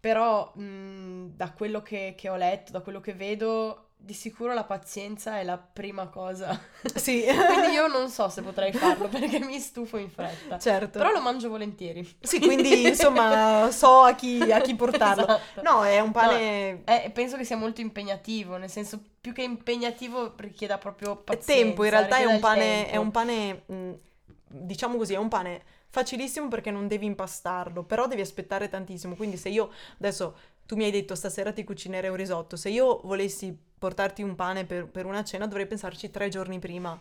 però 0.01 0.53
mh, 0.57 1.37
da 1.37 1.53
quello 1.53 1.83
che, 1.83 2.15
che 2.17 2.29
ho 2.29 2.37
letto, 2.37 2.73
da 2.73 2.81
quello 2.81 3.01
che 3.01 3.15
vedo, 3.15 3.92
di 4.05 4.15
sicuro 4.15 4.53
la 4.53 4.65
pazienza 4.65 5.39
è 5.39 5.45
la 5.45 5.59
prima 5.59 6.09
cosa. 6.09 6.59
Sì, 6.95 7.23
Quindi 7.47 7.73
io 7.73 7.87
non 7.87 8.09
so 8.09 8.29
se 8.29 8.43
potrei 8.43 8.73
farlo 8.73 9.09
perché 9.09 9.39
mi 9.39 9.59
stufo 9.61 9.97
in 9.97 10.11
fretta. 10.11 10.59
certo. 10.59 10.99
Però 10.99 11.11
lo 11.13 11.21
mangio 11.21 11.49
volentieri. 11.49 12.05
Sì, 12.21 12.41
quindi 12.41 12.89
insomma 12.89 13.71
so 13.73 14.01
a 14.03 14.15
chi, 14.15 14.41
a 14.51 14.61
chi 14.61 14.75
portarlo. 14.75 15.23
Esatto. 15.25 15.63
No, 15.63 15.85
è 15.85 16.01
un 16.01 16.11
pane... 16.11 16.83
Eh, 16.85 17.11
penso 17.13 17.37
che 17.37 17.45
sia 17.45 17.57
molto 17.57 17.81
impegnativo, 17.81 18.57
nel 18.57 18.71
senso 18.71 19.01
più 19.21 19.33
che 19.33 19.43
impegnativo 19.43 20.35
richieda 20.37 20.79
proprio 20.79 21.13
È 21.13 21.23
pazienza. 21.23 21.53
tempo, 21.65 21.85
in 21.85 21.91
realtà 21.91 22.17
è 22.17 22.25
un 22.25 22.41
pane, 22.41 22.89
è 22.89 22.97
un 22.97 23.11
pane, 23.13 23.63
mh, 23.67 23.93
diciamo 24.49 24.97
così, 24.97 25.15
è 25.15 25.19
un 25.19 25.29
pane 25.29 25.63
facilissimo 25.93 26.49
perché 26.49 26.71
non 26.71 26.89
devi 26.89 27.05
impastarlo, 27.05 27.85
però 27.85 28.07
devi 28.07 28.23
aspettare 28.23 28.69
tantissimo. 28.69 29.15
Quindi 29.15 29.37
se 29.37 29.51
io 29.51 29.71
adesso 29.99 30.37
tu 30.73 30.79
mi 30.79 30.85
hai 30.85 30.91
detto 30.91 31.15
stasera 31.15 31.53
ti 31.53 31.65
cucinerei 31.65 32.09
un 32.09 32.17
risotto, 32.17 32.57
se 32.57 32.71
io 32.71 33.03
volessi 33.05 33.55
portarti 33.79 34.23
un 34.23 34.35
pane 34.35 34.65
per, 34.65 34.87
per 34.87 35.05
una 35.05 35.23
cena 35.23 35.47
dovrei 35.47 35.67
pensarci 35.67 36.11
tre 36.11 36.31
giorni 36.31 36.59
prima. 36.59 36.99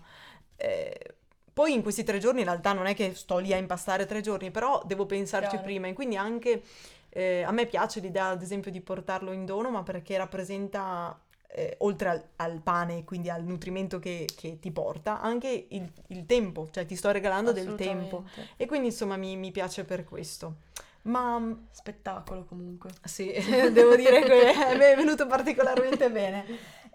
Eh, 0.57 1.15
poi 1.53 1.73
in 1.73 1.81
questi 1.81 2.03
tre 2.03 2.17
giorni 2.17 2.39
in 2.39 2.47
realtà 2.47 2.73
non 2.73 2.85
è 2.85 2.93
che 2.93 3.15
sto 3.15 3.37
lì 3.37 3.53
a 3.53 3.57
impastare 3.57 4.05
tre 4.05 4.19
giorni, 4.19 4.51
però 4.51 4.83
devo 4.85 5.05
pensarci 5.05 5.51
Chiaro. 5.51 5.63
prima 5.63 5.87
e 5.87 5.93
quindi 5.93 6.17
anche 6.17 6.63
eh, 7.07 7.43
a 7.43 7.51
me 7.51 7.65
piace 7.65 8.01
l'idea 8.01 8.27
ad 8.27 8.41
esempio 8.41 8.71
di 8.71 8.81
portarlo 8.81 9.31
in 9.31 9.45
dono, 9.45 9.69
ma 9.69 9.83
perché 9.83 10.17
rappresenta 10.17 11.17
eh, 11.47 11.75
oltre 11.77 12.09
al, 12.09 12.23
al 12.35 12.59
pane, 12.59 13.05
quindi 13.05 13.29
al 13.29 13.45
nutrimento 13.45 13.99
che, 13.99 14.27
che 14.35 14.59
ti 14.59 14.71
porta, 14.71 15.21
anche 15.21 15.67
il, 15.69 15.89
il 16.07 16.25
tempo, 16.25 16.67
cioè 16.71 16.85
ti 16.85 16.97
sto 16.97 17.09
regalando 17.09 17.53
del 17.53 17.75
tempo. 17.75 18.25
E 18.57 18.65
quindi 18.65 18.87
insomma 18.87 19.15
mi, 19.15 19.37
mi 19.37 19.51
piace 19.51 19.85
per 19.85 20.03
questo. 20.03 20.55
Ma 21.03 21.57
Spettacolo 21.71 22.45
comunque. 22.45 22.91
sì, 23.03 23.31
devo 23.71 23.95
dire 23.95 24.21
che 24.23 24.53
me 24.77 24.91
è 24.91 24.95
venuto 24.95 25.25
particolarmente 25.27 26.11
bene. 26.11 26.45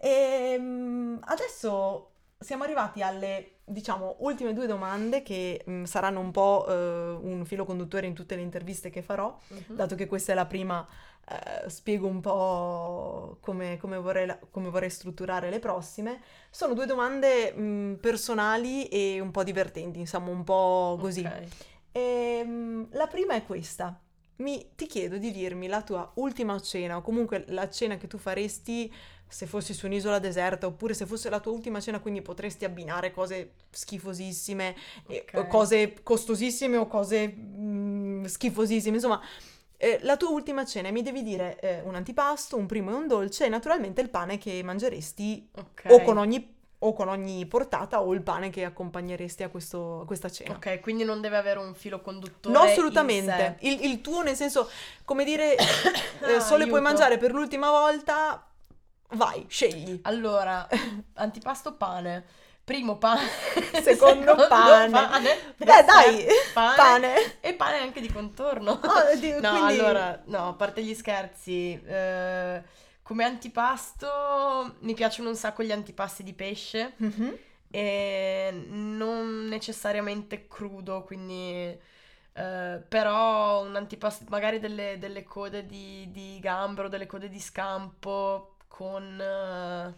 E 0.00 0.60
adesso 1.20 2.10
siamo 2.38 2.64
arrivati 2.64 3.02
alle, 3.02 3.56
diciamo, 3.64 4.16
ultime 4.20 4.52
due 4.52 4.66
domande 4.66 5.22
che 5.22 5.62
mh, 5.64 5.84
saranno 5.84 6.20
un 6.20 6.30
po' 6.30 6.66
eh, 6.68 6.72
un 7.20 7.44
filo 7.46 7.64
conduttore 7.64 8.06
in 8.06 8.14
tutte 8.14 8.36
le 8.36 8.42
interviste 8.42 8.90
che 8.90 9.02
farò 9.02 9.36
dato 9.74 9.94
che 9.94 10.06
questa 10.06 10.32
è 10.32 10.34
la 10.34 10.44
prima, 10.46 10.86
eh, 11.28 11.68
spiego 11.68 12.06
un 12.06 12.20
po' 12.20 13.38
come, 13.40 13.78
come 13.78 13.96
vorrei, 13.96 14.26
la- 14.26 14.38
come 14.50 14.68
vorrei 14.68 14.90
strutturare 14.90 15.50
le 15.50 15.58
prossime. 15.58 16.20
Sono 16.50 16.74
due 16.74 16.86
domande 16.86 17.52
mh, 17.52 17.98
personali 18.00 18.86
e 18.88 19.18
un 19.20 19.30
po' 19.30 19.42
divertenti, 19.42 19.98
insomma, 19.98 20.30
un 20.30 20.44
po' 20.44 20.96
così. 21.00 21.24
Ok. 21.24 21.48
Ehm, 21.96 22.88
la 22.92 23.06
prima 23.06 23.34
è 23.34 23.44
questa. 23.44 23.98
Mi, 24.36 24.72
ti 24.74 24.86
chiedo 24.86 25.16
di 25.16 25.30
dirmi 25.32 25.66
la 25.66 25.82
tua 25.82 26.10
ultima 26.16 26.60
cena, 26.60 26.98
o 26.98 27.00
comunque 27.00 27.44
la 27.48 27.70
cena 27.70 27.96
che 27.96 28.06
tu 28.06 28.18
faresti 28.18 28.92
se 29.28 29.46
fossi 29.46 29.72
su 29.72 29.86
un'isola 29.86 30.18
deserta, 30.18 30.66
oppure 30.66 30.92
se 30.94 31.06
fosse 31.06 31.30
la 31.30 31.40
tua 31.40 31.52
ultima 31.52 31.80
cena, 31.80 31.98
quindi 32.00 32.20
potresti 32.20 32.64
abbinare 32.66 33.10
cose 33.12 33.54
schifosissime, 33.70 34.74
e- 35.06 35.24
Ok. 35.24 35.34
o 35.34 35.46
cose 35.46 35.94
costosissime 36.02 36.76
o 36.76 36.86
cose 36.86 37.34
mm, 37.34 38.24
schifosissime. 38.26 38.96
Insomma, 38.96 39.20
eh, 39.78 39.98
la 40.02 40.16
tua 40.16 40.28
ultima 40.30 40.64
cena, 40.66 40.90
mi 40.90 41.02
devi 41.02 41.22
dire 41.22 41.58
eh, 41.60 41.80
un 41.82 41.94
antipasto, 41.94 42.56
un 42.56 42.66
primo 42.66 42.90
e 42.90 42.94
un 42.94 43.06
dolce, 43.06 43.46
e 43.46 43.48
naturalmente 43.48 44.00
il 44.02 44.10
pane 44.10 44.36
che 44.38 44.62
mangeresti 44.62 45.48
Ok. 45.58 45.84
o 45.88 46.02
con 46.02 46.18
ogni, 46.18 46.55
o 46.86 46.92
con 46.92 47.08
ogni 47.08 47.44
portata 47.46 48.00
o 48.02 48.12
il 48.14 48.22
pane 48.22 48.50
che 48.50 48.64
accompagneresti 48.64 49.42
a, 49.42 49.48
questo- 49.48 50.00
a 50.02 50.06
questa 50.06 50.30
cena. 50.30 50.54
Ok, 50.54 50.80
quindi 50.80 51.04
non 51.04 51.20
deve 51.20 51.36
avere 51.36 51.58
un 51.58 51.74
filo 51.74 52.00
conduttore. 52.00 52.54
No, 52.56 52.62
assolutamente. 52.64 53.56
Il, 53.60 53.84
il 53.84 54.00
tuo, 54.00 54.22
nel 54.22 54.36
senso, 54.36 54.70
come 55.04 55.24
dire, 55.24 55.56
eh, 56.26 56.40
solo 56.40 56.66
puoi 56.66 56.80
mangiare 56.80 57.18
per 57.18 57.32
l'ultima 57.32 57.70
volta, 57.70 58.46
vai, 59.10 59.44
scegli. 59.48 59.98
Allora, 60.02 60.66
antipasto 61.14 61.74
pane. 61.74 62.24
Primo 62.64 62.96
pane. 62.98 63.22
Secondo 63.82 64.34
pane. 64.48 65.30
Eh, 65.30 65.54
dessert, 65.56 65.86
dai, 65.86 66.26
pane. 66.52 66.74
pane. 66.76 67.14
E 67.40 67.54
pane 67.54 67.78
anche 67.78 68.00
di 68.00 68.10
contorno. 68.12 68.80
Ah, 68.82 69.14
di- 69.14 69.30
No, 69.40 69.50
quindi- 69.50 69.78
allora, 69.80 70.20
no, 70.26 70.48
a 70.48 70.52
parte 70.54 70.82
gli 70.82 70.94
scherzi, 70.94 71.80
eh, 71.86 72.62
come 73.06 73.22
antipasto 73.22 74.74
mi 74.80 74.92
piacciono 74.94 75.28
un 75.28 75.36
sacco 75.36 75.62
gli 75.62 75.70
antipasti 75.70 76.24
di 76.24 76.32
pesce 76.34 76.94
Mhm. 76.96 77.36
e 77.70 78.50
non 78.68 79.46
necessariamente 79.46 80.48
crudo, 80.48 81.04
quindi 81.04 81.78
eh, 82.38 82.82
però 82.88 83.62
un 83.64 83.76
antipasto, 83.76 84.24
magari 84.28 84.58
delle, 84.58 84.98
delle 84.98 85.22
code 85.22 85.66
di, 85.66 86.10
di 86.10 86.38
gambero, 86.40 86.88
delle 86.88 87.06
code 87.06 87.28
di 87.28 87.40
scampo 87.40 88.56
con 88.66 89.20
eh, 89.20 89.94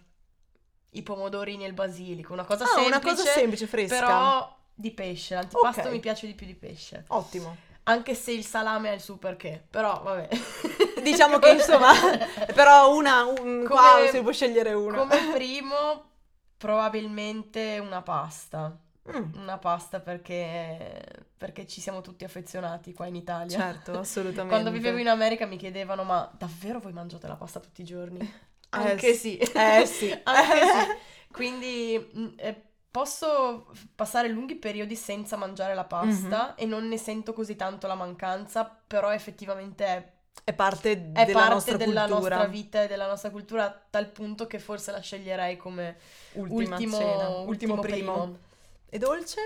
i 0.90 1.02
pomodorini 1.02 1.64
e 1.64 1.66
il 1.68 1.72
basilico, 1.72 2.34
una 2.34 2.44
cosa 2.44 2.64
Ah, 2.64 2.66
semplice, 2.66 2.88
una 2.88 3.00
cosa 3.00 3.24
semplice, 3.24 3.66
fresca. 3.66 3.96
però 3.96 4.56
Di 4.74 4.92
pesce, 4.92 5.34
l'antipasto 5.34 5.80
Ok. 5.80 5.90
mi 5.90 6.00
piace 6.00 6.26
di 6.26 6.34
più 6.34 6.46
di 6.46 6.54
pesce. 6.54 7.04
Ottimo. 7.08 7.56
Anche 7.88 8.14
se 8.14 8.32
il 8.32 8.44
salame 8.44 8.90
ha 8.90 8.92
il 8.92 9.00
suo 9.00 9.16
perché, 9.16 9.64
però 9.70 10.02
vabbè. 10.02 10.28
Diciamo 11.02 11.38
che 11.38 11.50
insomma, 11.50 11.92
però 12.54 12.94
una, 12.94 13.24
un, 13.24 13.64
qua 13.66 13.94
Come- 13.96 14.08
si 14.10 14.20
può 14.20 14.32
scegliere 14.32 14.72
una. 14.74 14.98
Come 14.98 15.18
primo, 15.32 16.10
probabilmente 16.56 17.78
una 17.80 18.02
pasta. 18.02 18.78
Mm, 19.10 19.32
Una 19.40 19.56
pasta 19.56 20.00
perché, 20.00 21.02
perché 21.36 21.66
ci 21.66 21.80
siamo 21.80 22.02
tutti 22.02 22.24
affezionati 22.24 22.92
qua 22.92 23.06
in 23.06 23.14
Italia. 23.16 23.56
certo, 23.58 23.98
assolutamente. 23.98 24.48
Quando 24.48 24.70
vivevo 24.70 24.98
in 24.98 25.08
America 25.08 25.46
mi 25.46 25.56
chiedevano, 25.56 26.04
ma 26.04 26.30
davvero 26.36 26.78
voi 26.80 26.92
mangiate 26.92 27.26
la 27.26 27.36
pasta 27.36 27.58
tutti 27.58 27.80
i 27.80 27.84
giorni? 27.84 28.18
Anche 28.70 29.14
sì. 29.14 29.38
Eh 29.38 29.86
sì. 29.86 30.10
Anche 30.24 30.66
sì. 30.66 30.86
Quindi 31.32 32.34
eh, 32.36 32.62
posso 32.90 33.70
passare 33.94 34.28
lunghi 34.28 34.56
periodi 34.56 34.96
senza 34.96 35.36
mangiare 35.36 35.74
la 35.74 35.84
pasta 35.84 36.48
Mhm. 36.48 36.54
e 36.56 36.66
non 36.66 36.88
ne 36.88 36.98
sento 36.98 37.32
così 37.32 37.56
tanto 37.56 37.86
la 37.86 37.94
mancanza, 37.94 38.64
però 38.64 39.12
effettivamente 39.12 39.84
è, 39.86 40.12
È 40.44 40.52
parte 40.54 40.92
è 41.12 41.24
della 41.24 41.32
parte 41.32 41.52
nostra 41.54 41.76
della 41.76 42.06
nostra 42.06 42.44
vita 42.46 42.82
e 42.82 42.86
della 42.86 43.06
nostra 43.06 43.30
cultura 43.30 43.64
a 43.66 43.82
tal 43.90 44.08
punto 44.08 44.46
che 44.46 44.58
forse 44.58 44.92
la 44.92 45.00
sceglierei 45.00 45.56
come 45.56 45.96
Ultima 46.32 46.76
ultimo, 46.76 46.96
cena, 46.96 47.28
ultimo 47.28 47.50
ultimo 47.50 47.80
primo. 47.80 48.12
primo. 48.12 48.38
E 48.88 48.98
dolce? 48.98 49.40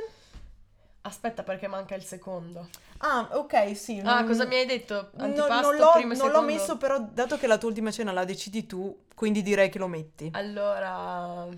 Aspetta 1.04 1.42
perché 1.42 1.66
manca 1.66 1.96
il 1.96 2.04
secondo. 2.04 2.68
Ah, 2.98 3.28
ok, 3.32 3.76
sì. 3.76 3.98
Ah, 4.04 4.18
non- 4.18 4.26
cosa 4.26 4.44
mi 4.44 4.54
hai 4.54 4.66
detto? 4.66 5.10
Antipasto, 5.16 5.60
non 5.60 5.76
l'ho, 5.76 5.90
primo 5.94 6.12
e 6.12 6.16
non 6.16 6.30
l'ho 6.30 6.42
messo, 6.42 6.76
però 6.76 7.00
dato 7.00 7.36
che 7.36 7.48
la 7.48 7.58
tua 7.58 7.68
ultima 7.70 7.90
cena 7.90 8.12
la 8.12 8.24
decidi 8.24 8.66
tu, 8.66 9.06
quindi 9.16 9.42
direi 9.42 9.68
che 9.68 9.78
lo 9.80 9.88
metti. 9.88 10.28
Allora, 10.32 11.48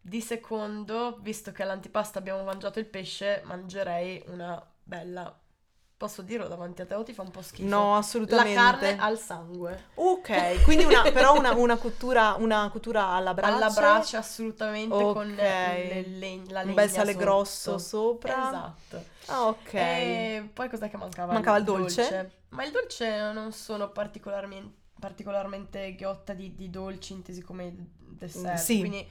di 0.00 0.20
secondo, 0.20 1.18
visto 1.20 1.52
che 1.52 1.62
all'antipasto 1.62 2.18
abbiamo 2.18 2.42
mangiato 2.42 2.78
il 2.78 2.86
pesce, 2.86 3.42
mangerei 3.44 4.22
una 4.28 4.64
bella... 4.82 5.34
Posso 6.00 6.22
dirlo 6.22 6.48
davanti 6.48 6.80
a 6.80 6.86
te 6.86 6.94
o 6.94 7.02
ti 7.02 7.12
fa 7.12 7.20
un 7.20 7.30
po' 7.30 7.42
schifo? 7.42 7.68
No, 7.68 7.90
La 7.90 7.96
assolutamente. 7.98 8.54
carne 8.54 8.96
al 8.98 9.18
sangue. 9.18 9.88
Ok, 9.96 10.62
quindi 10.62 10.84
una, 10.84 11.02
però 11.12 11.36
una, 11.36 11.52
una 11.52 11.76
cottura, 11.76 12.36
una 12.38 12.70
cottura 12.72 13.08
alla 13.08 13.34
brace. 13.34 13.52
Alla 13.52 13.68
brace 13.68 14.16
assolutamente 14.16 14.94
Ok. 14.94 15.12
con 15.12 15.28
le- 15.28 16.06
le- 16.06 16.36
la 16.48 16.60
legna 16.60 16.68
Un 16.70 16.74
bel 16.74 16.88
sale 16.88 17.12
sotto. 17.12 17.22
grosso 17.24 17.76
sopra. 17.76 18.48
Esatto. 18.48 19.04
Ah, 19.26 19.46
ok. 19.48 19.74
E 19.74 20.50
poi 20.54 20.70
cos'è 20.70 20.88
che 20.88 20.96
mancava? 20.96 21.34
Mancava 21.34 21.58
il 21.58 21.64
dolce? 21.64 22.30
Ma 22.48 22.64
il 22.64 22.70
dolce 22.70 23.32
non 23.32 23.52
sono 23.52 23.90
particolarmente, 23.90 24.74
particolarmente 24.98 25.94
ghiotta 25.96 26.32
di, 26.32 26.54
di 26.54 26.70
dolci 26.70 27.12
intesi 27.12 27.42
come 27.42 27.74
dessert. 27.98 28.56
Sì. 28.56 28.78
Quindi 28.78 29.06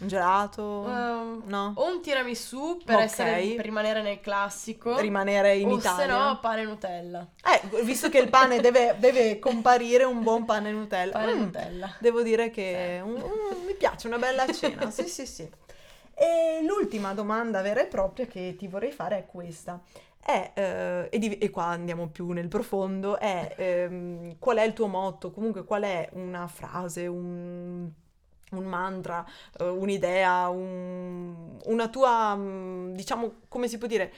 Un 0.00 0.06
gelato? 0.06 0.86
ehm, 0.86 1.42
no? 1.46 1.72
o 1.74 1.86
un 1.92 2.00
tiramisù 2.00 2.78
per, 2.84 2.94
Ok. 2.96 3.02
essere, 3.02 3.54
per 3.56 3.64
rimanere 3.64 4.00
nel 4.02 4.20
classico. 4.20 4.96
Rimanere 4.98 5.56
in 5.56 5.68
o 5.70 5.76
Italia. 5.76 6.04
se 6.06 6.06
no 6.06 6.38
pane 6.40 6.64
Nutella. 6.64 7.26
Eh, 7.44 7.82
visto 7.82 8.08
che 8.08 8.18
il 8.18 8.28
pane 8.28 8.60
deve, 8.60 8.94
deve 8.98 9.38
comparire 9.40 10.04
un 10.04 10.22
buon 10.22 10.44
pane 10.44 10.70
Nutella. 10.70 11.12
Pane 11.12 11.34
Mm, 11.34 11.38
Nutella. 11.40 11.94
Devo 11.98 12.22
dire 12.22 12.50
che 12.50 13.00
un- 13.02 13.14
un- 13.20 13.64
mi 13.66 13.74
piace, 13.74 14.06
una 14.06 14.18
bella 14.18 14.46
cena, 14.52 14.90
sì 14.90 15.08
sì 15.08 15.26
sì. 15.26 15.48
E 16.20 16.60
l'ultima 16.64 17.12
domanda 17.14 17.60
vera 17.62 17.80
e 17.80 17.86
propria 17.86 18.26
che 18.26 18.56
ti 18.58 18.66
vorrei 18.66 18.90
fare 18.92 19.18
è 19.18 19.26
questa. 19.26 19.80
È, 20.20 20.50
eh, 20.54 21.08
e, 21.10 21.18
di- 21.18 21.38
e 21.38 21.48
qua 21.50 21.64
andiamo 21.66 22.08
più 22.08 22.30
nel 22.32 22.48
profondo, 22.48 23.18
è 23.18 23.54
ehm, 23.56 24.36
qual 24.38 24.56
è 24.58 24.62
il 24.64 24.72
tuo 24.72 24.88
motto? 24.88 25.30
Comunque 25.30 25.64
qual 25.64 25.82
è 25.84 26.08
una 26.14 26.46
frase, 26.48 27.06
un, 27.06 27.88
un 28.52 28.64
mantra, 28.64 29.24
eh, 29.58 29.64
un'idea, 29.68 30.48
un- 30.48 31.58
una 31.66 31.88
tua, 31.88 32.34
mm, 32.36 32.94
diciamo, 32.94 33.32
come 33.48 33.68
si 33.68 33.78
può 33.78 33.86
dire, 33.86 34.12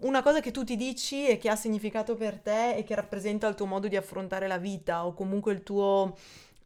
una 0.00 0.22
cosa 0.22 0.40
che 0.40 0.50
tu 0.50 0.64
ti 0.64 0.76
dici 0.76 1.26
e 1.28 1.36
che 1.36 1.50
ha 1.50 1.56
significato 1.56 2.14
per 2.16 2.38
te 2.40 2.74
e 2.76 2.82
che 2.82 2.94
rappresenta 2.94 3.46
il 3.46 3.54
tuo 3.54 3.66
modo 3.66 3.88
di 3.88 3.96
affrontare 3.96 4.46
la 4.46 4.56
vita 4.56 5.04
o 5.06 5.12
comunque 5.12 5.62
tuo, 5.62 6.16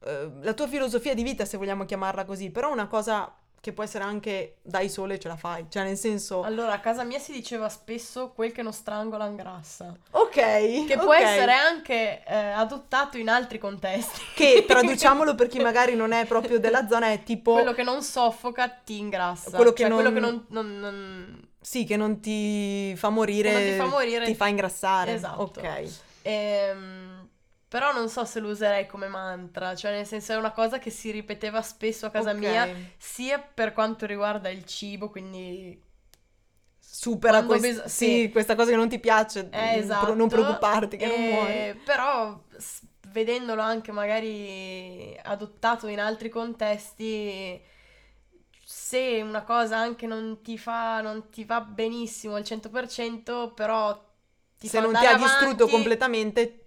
eh, 0.05 0.31
la 0.43 0.55
tua 0.55 0.69
filosofia 0.69 1.15
di 1.15 1.25
vita, 1.25 1.45
se 1.45 1.57
vogliamo 1.57 1.85
chiamarla 1.85 2.25
così, 2.25 2.51
però 2.51 2.71
una 2.73 2.87
cosa 2.87 3.33
che 3.61 3.73
può 3.75 3.85
essere 3.85 4.05
anche 4.05 4.57
dai 4.63 4.89
sole 4.89 5.19
ce 5.19 5.29
la 5.29 5.37
fai, 5.37 5.67
cioè 5.69 5.83
nel 5.85 5.99
senso, 5.99 6.43
Allora, 6.43 6.73
a 6.73 6.81
casa 6.81 7.05
mia 7.05 7.19
si 7.19 7.31
diceva 7.31 7.69
spesso 7.69 8.31
quel 8.35 8.53
che 8.53 8.63
non 8.63 8.73
strangola 8.73 9.27
ingrassa. 9.27 9.95
ok, 10.13 10.87
Che 10.87 10.97
può 10.97 11.13
ok. 11.15 11.21
essere 11.21 11.53
anche 11.53 12.23
eh, 12.27 12.35
adottato 12.35 13.19
in 13.19 13.29
altri 13.29 13.59
contesti. 13.59 14.19
che 14.35 14.65
traduciamolo 14.67 15.35
per 15.35 15.49
chi 15.49 15.59
magari 15.61 15.95
non 15.95 16.13
è 16.13 16.25
proprio 16.25 16.59
della 16.59 16.89
zona, 16.89 17.09
è 17.11 17.23
tipo, 17.23 17.53
Quello 17.53 17.75
che 17.75 17.83
non 17.83 18.03
soffoca 18.03 18.69
ti 18.69 18.99
ingrassa. 18.99 19.51
Quello 19.57 19.73
che 19.73 19.83
Cioè, 19.83 19.93
quello 19.93 20.11
non- 20.11 20.15
che 20.15 20.21
non- 20.21 20.45
non- 20.49 20.79
non, 20.81 21.49
sì, 21.61 21.85
che 21.85 21.97
non 21.99 22.19
ti 22.21 22.95
fa 22.97 23.11
morire, 23.11 23.53
ti 23.73 23.77
fa 23.77 23.85
morire. 23.85 24.25
ti 24.25 24.35
fa 24.35 24.47
ingrassare, 24.47 25.13
Esatto. 25.13 25.43
ok. 25.43 25.89
Ehm, 26.23 27.10
però 27.71 27.93
non 27.95 28.11
so 28.11 28.25
se 28.27 28.41
lo 28.41 28.51
userei 28.51 28.87
come 28.87 29.09
mantra, 29.09 29.75
cioè 29.77 29.93
nel 29.93 30.07
senso 30.07 30.33
è 30.33 30.37
una 30.37 30.53
cosa 30.53 30.79
che 30.81 30.91
si 30.91 31.11
ripeteva 31.13 31.63
spesso 31.63 32.07
a 32.07 32.11
casa 32.11 32.33
Ok. 32.33 32.47
mia, 32.47 32.69
sia 32.99 33.41
per 33.41 33.73
quanto 33.73 34.07
riguarda 34.07 34.51
il 34.51 34.65
cibo, 34.67 35.11
quindi 35.11 35.81
Supera 36.83 37.45
quest- 37.45 37.61
bis- 37.61 37.85
sì, 37.87 38.29
sì. 38.29 38.31
questa 38.33 38.55
cosa 38.55 38.71
che 38.71 38.77
non 38.77 38.89
ti 38.89 38.99
piace, 38.99 39.49
eh, 39.53 39.81
esatto. 39.81 40.15
non 40.15 40.29
preoccuparti 40.29 40.97
che 40.97 41.07
non 41.07 41.21
eh, 41.23 41.23
muori. 41.23 41.81
Però 41.85 42.43
s- 42.57 42.83
vedendolo 43.09 43.63
anche 43.63 43.93
magari 43.93 45.19
adottato 45.23 45.87
in 45.89 45.99
altri 46.01 46.29
contesti, 46.29 47.61
se 48.65 49.21
una 49.23 49.43
cosa 49.45 49.79
anche 49.79 50.07
non 50.07 50.43
ti 50.43 50.57
fa, 50.59 51.01
non 51.01 51.31
ti 51.31 51.45
va 51.45 51.61
benissimo 51.61 52.35
al 52.37 52.45
100%, 52.45 53.53
però 53.55 54.09
ti 54.59 54.69
Se 54.69 54.81
non 54.81 54.97
ti 54.97 55.07
ha 55.07 55.15
distrutto 55.15 55.69
avanti, 55.69 55.69
completamente, 55.69 56.60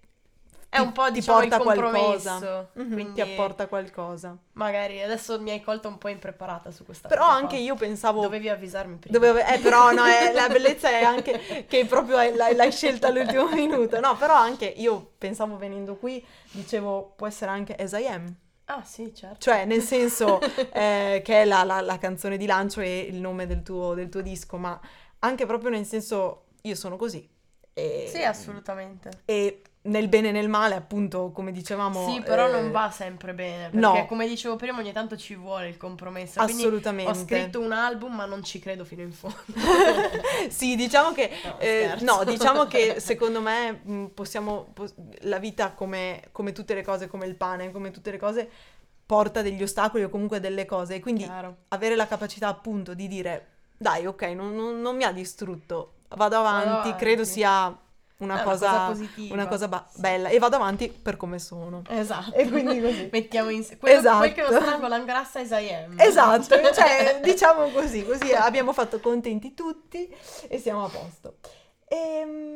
è 0.73 0.79
un 0.79 0.91
po' 0.91 1.05
ti 1.05 1.12
diciamo 1.13 1.39
porta 1.39 1.55
il 1.57 1.62
qualcosa. 1.62 2.67
Mhm, 2.73 2.93
quindi 2.93 3.13
ti 3.13 3.21
apporta 3.21 3.67
qualcosa. 3.67 4.38
magari 4.53 5.01
adesso 5.01 5.39
mi 5.39 5.51
hai 5.51 5.62
colto 5.62 5.88
un 5.88 5.97
po' 5.97 6.07
impreparata 6.09 6.71
su 6.71 6.83
questa 6.86 7.07
Però 7.07 7.25
cosa 7.25 7.38
anche 7.38 7.55
io 7.57 7.75
pensavo... 7.75 8.21
Dovevi 8.21 8.49
avvisarmi 8.49 8.97
prima. 8.97 9.17
dovevo- 9.17 9.39
eh, 9.39 9.59
però 9.59 9.91
no, 9.91 10.05
è- 10.05 10.31
la 10.36 10.47
bellezza 10.49 10.89
è 10.89 11.03
anche 11.03 11.65
che 11.67 11.86
proprio 11.86 12.15
l'hai, 12.36 12.55
l'hai 12.55 12.71
scelta 12.71 13.07
all'ultimo 13.07 13.47
minuto. 13.49 13.99
No, 13.99 14.15
però 14.17 14.36
anche 14.36 14.65
io 14.65 15.13
pensavo 15.17 15.57
venendo 15.57 15.95
qui, 15.95 16.23
dicevo, 16.51 17.13
può 17.15 17.27
essere 17.27 17.51
anche 17.51 17.75
As 17.75 17.91
I 17.93 18.07
Am. 18.07 18.36
Ah 18.65 18.83
sì, 18.83 19.13
certo. 19.13 19.39
Cioè, 19.39 19.65
nel 19.65 19.81
senso 19.81 20.39
eh, 20.73 21.21
che 21.23 21.41
è 21.41 21.45
la, 21.45 21.63
la- 21.63 21.81
la 21.81 21.97
canzone 21.97 22.38
di 22.38 22.45
lancio 22.45 22.79
e 22.81 22.99
il 22.99 23.19
nome 23.19 23.45
del 23.45 23.62
tuo, 23.62 23.93
del 23.93 24.09
tuo 24.09 24.21
disco, 24.21 24.57
ma 24.57 24.79
anche 25.19 25.45
proprio 25.45 25.69
nel 25.69 25.86
senso, 25.86 26.45
io 26.62 26.75
sono 26.75 26.95
così. 26.95 27.29
E, 27.73 28.07
Sì, 28.13 28.23
assolutamente. 28.23 29.09
E 29.25 29.62
nel 29.85 30.07
bene 30.07 30.29
e 30.29 30.31
nel 30.31 30.47
male, 30.47 30.75
appunto, 30.75 31.31
come 31.31 31.51
dicevamo... 31.51 32.07
Sì, 32.07 32.21
però 32.21 32.47
eh, 32.47 32.51
non 32.51 32.71
va 32.71 32.89
sempre 32.89 33.33
bene, 33.33 33.69
perché 33.69 33.99
no. 33.99 34.05
come 34.05 34.27
dicevo 34.27 34.55
prima 34.55 34.79
ogni 34.79 34.93
tanto 34.93 35.17
ci 35.17 35.35
vuole 35.35 35.67
il 35.67 35.75
compromesso. 35.75 36.39
Assolutamente. 36.39 37.11
ho 37.11 37.13
scritto 37.13 37.59
un 37.59 37.73
album 37.73 38.15
ma 38.15 38.25
non 38.25 38.43
ci 38.43 38.59
credo 38.59 38.85
fino 38.85 39.01
in 39.01 39.11
fondo. 39.11 39.35
sì, 40.47 40.75
diciamo 40.75 41.11
che 41.11 41.31
No, 41.43 41.59
eh, 41.59 41.97
no, 42.01 42.23
diciamo 42.23 42.65
che 42.65 42.99
secondo 43.01 43.41
me 43.41 43.81
mh, 43.83 44.05
possiamo 44.13 44.67
pos- 44.73 44.93
la 45.21 45.39
vita 45.39 45.71
come, 45.71 46.29
come 46.31 46.53
tutte 46.53 46.73
le 46.75 46.83
cose, 46.83 47.07
come 47.07 47.25
il 47.25 47.35
pane, 47.35 47.71
come 47.71 47.91
tutte 47.91 48.11
le 48.11 48.17
cose 48.17 48.49
porta 49.05 49.41
degli 49.41 49.61
ostacoli 49.61 50.03
o 50.03 50.09
comunque 50.09 50.39
delle 50.39 50.65
cose 50.65 50.95
e 50.95 50.99
quindi 51.01 51.23
Chiaro. 51.23 51.57
avere 51.69 51.95
la 51.95 52.07
capacità 52.07 52.47
appunto 52.47 52.93
di 52.93 53.09
dire 53.09 53.47
dai, 53.77 54.05
ok, 54.05 54.21
non, 54.27 54.55
non- 54.55 54.79
non 54.79 54.95
mi 54.95 55.03
ha 55.03 55.11
distrutto, 55.11 55.95
vado 56.15 56.37
avanti, 56.37 56.67
avanti. 56.69 56.95
credo 56.95 57.25
sia 57.25 57.77
una 58.17 58.43
cosa, 58.43 58.88
positiva. 58.88 59.34
una 59.34 59.47
cosa 59.47 59.67
ba- 59.67 59.86
bella 59.95 60.30
e 60.30 60.39
vado 60.39 60.56
avanti 60.56 60.89
per 60.89 61.17
come 61.17 61.39
sono. 61.39 61.82
Esatto. 61.89 62.34
E 62.34 62.47
quindi 62.47 62.82
così. 62.82 63.10
Mettiamo 63.12 63.49
insieme. 63.49 63.80
Quello, 63.80 63.99
Esatto. 63.99 64.17
Quel 64.19 64.34
che 64.34 64.41
non 64.41 64.62
strangola 64.62 64.97
ingrassa 64.97 65.39
is 65.39 65.49
I 65.49 65.73
am. 65.73 65.99
Esatto, 65.99 66.56
cioè 66.73 67.19
diciamo 67.21 67.69
così, 67.69 68.06
così 68.06 68.32
abbiamo 68.34 68.71
fatto 68.73 68.99
contenti 68.99 69.54
tutti 69.54 70.10
e 70.47 70.58
siamo 70.60 70.86
a 70.86 70.89
posto. 70.89 71.38
Ehm, 71.88 72.52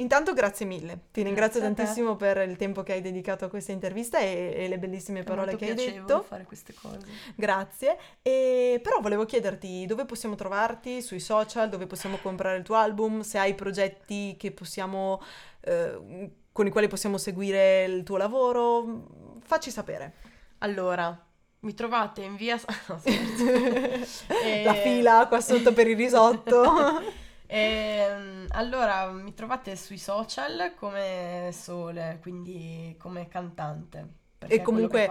intanto 0.00 0.32
grazie 0.32 0.66
mille, 0.66 1.06
ti 1.12 1.22
ringrazio 1.22 1.60
Grazie 1.60 1.76
tantissimo 1.76 2.16
per 2.16 2.38
il 2.48 2.56
tempo 2.56 2.82
che 2.82 2.92
hai 2.92 3.00
dedicato 3.00 3.44
a 3.44 3.48
questa 3.48 3.72
intervista 3.72 4.18
e, 4.18 4.52
e 4.56 4.68
le 4.68 4.78
bellissime 4.78 5.22
parole 5.22 5.56
che 5.56 5.70
hai 5.70 5.74
detto. 5.74 6.22
fare 6.22 6.44
queste 6.44 6.74
cose. 6.74 7.06
Grazie. 7.34 7.96
E, 8.22 8.80
però 8.82 9.00
volevo 9.00 9.24
chiederti 9.24 9.86
dove 9.86 10.04
possiamo 10.04 10.34
trovarti 10.34 11.02
sui 11.02 11.20
social, 11.20 11.68
dove 11.68 11.86
possiamo 11.86 12.18
comprare 12.18 12.58
il 12.58 12.64
tuo 12.64 12.76
album, 12.76 13.20
se 13.20 13.38
hai 13.38 13.54
progetti 13.54 14.36
che 14.38 14.52
possiamo, 14.52 15.22
eh, 15.60 16.30
con 16.52 16.66
i 16.66 16.70
quali 16.70 16.88
possiamo 16.88 17.18
seguire 17.18 17.84
il 17.84 18.02
tuo 18.02 18.16
lavoro, 18.16 19.38
facci 19.42 19.70
sapere. 19.70 20.14
Allora, 20.58 21.26
mi 21.60 21.74
trovate 21.74 22.22
in 22.22 22.36
via... 22.36 22.58
No, 22.88 22.98
scherzo. 22.98 24.28
Eh, 24.42 24.62
La 24.64 24.74
fila 24.74 25.26
qua 25.28 25.40
sotto 25.40 25.72
per 25.72 25.86
il 25.86 25.96
risotto. 25.96 27.18
Ehm, 27.52 28.46
allora, 28.50 29.06
mi 29.10 29.34
trovate 29.34 29.74
sui 29.76 29.98
social 29.98 30.72
come 30.76 31.50
Sole, 31.52 32.18
quindi 32.22 32.94
come 32.98 33.26
cantante, 33.28 34.08
e 34.46 34.62
comunque 34.62 35.10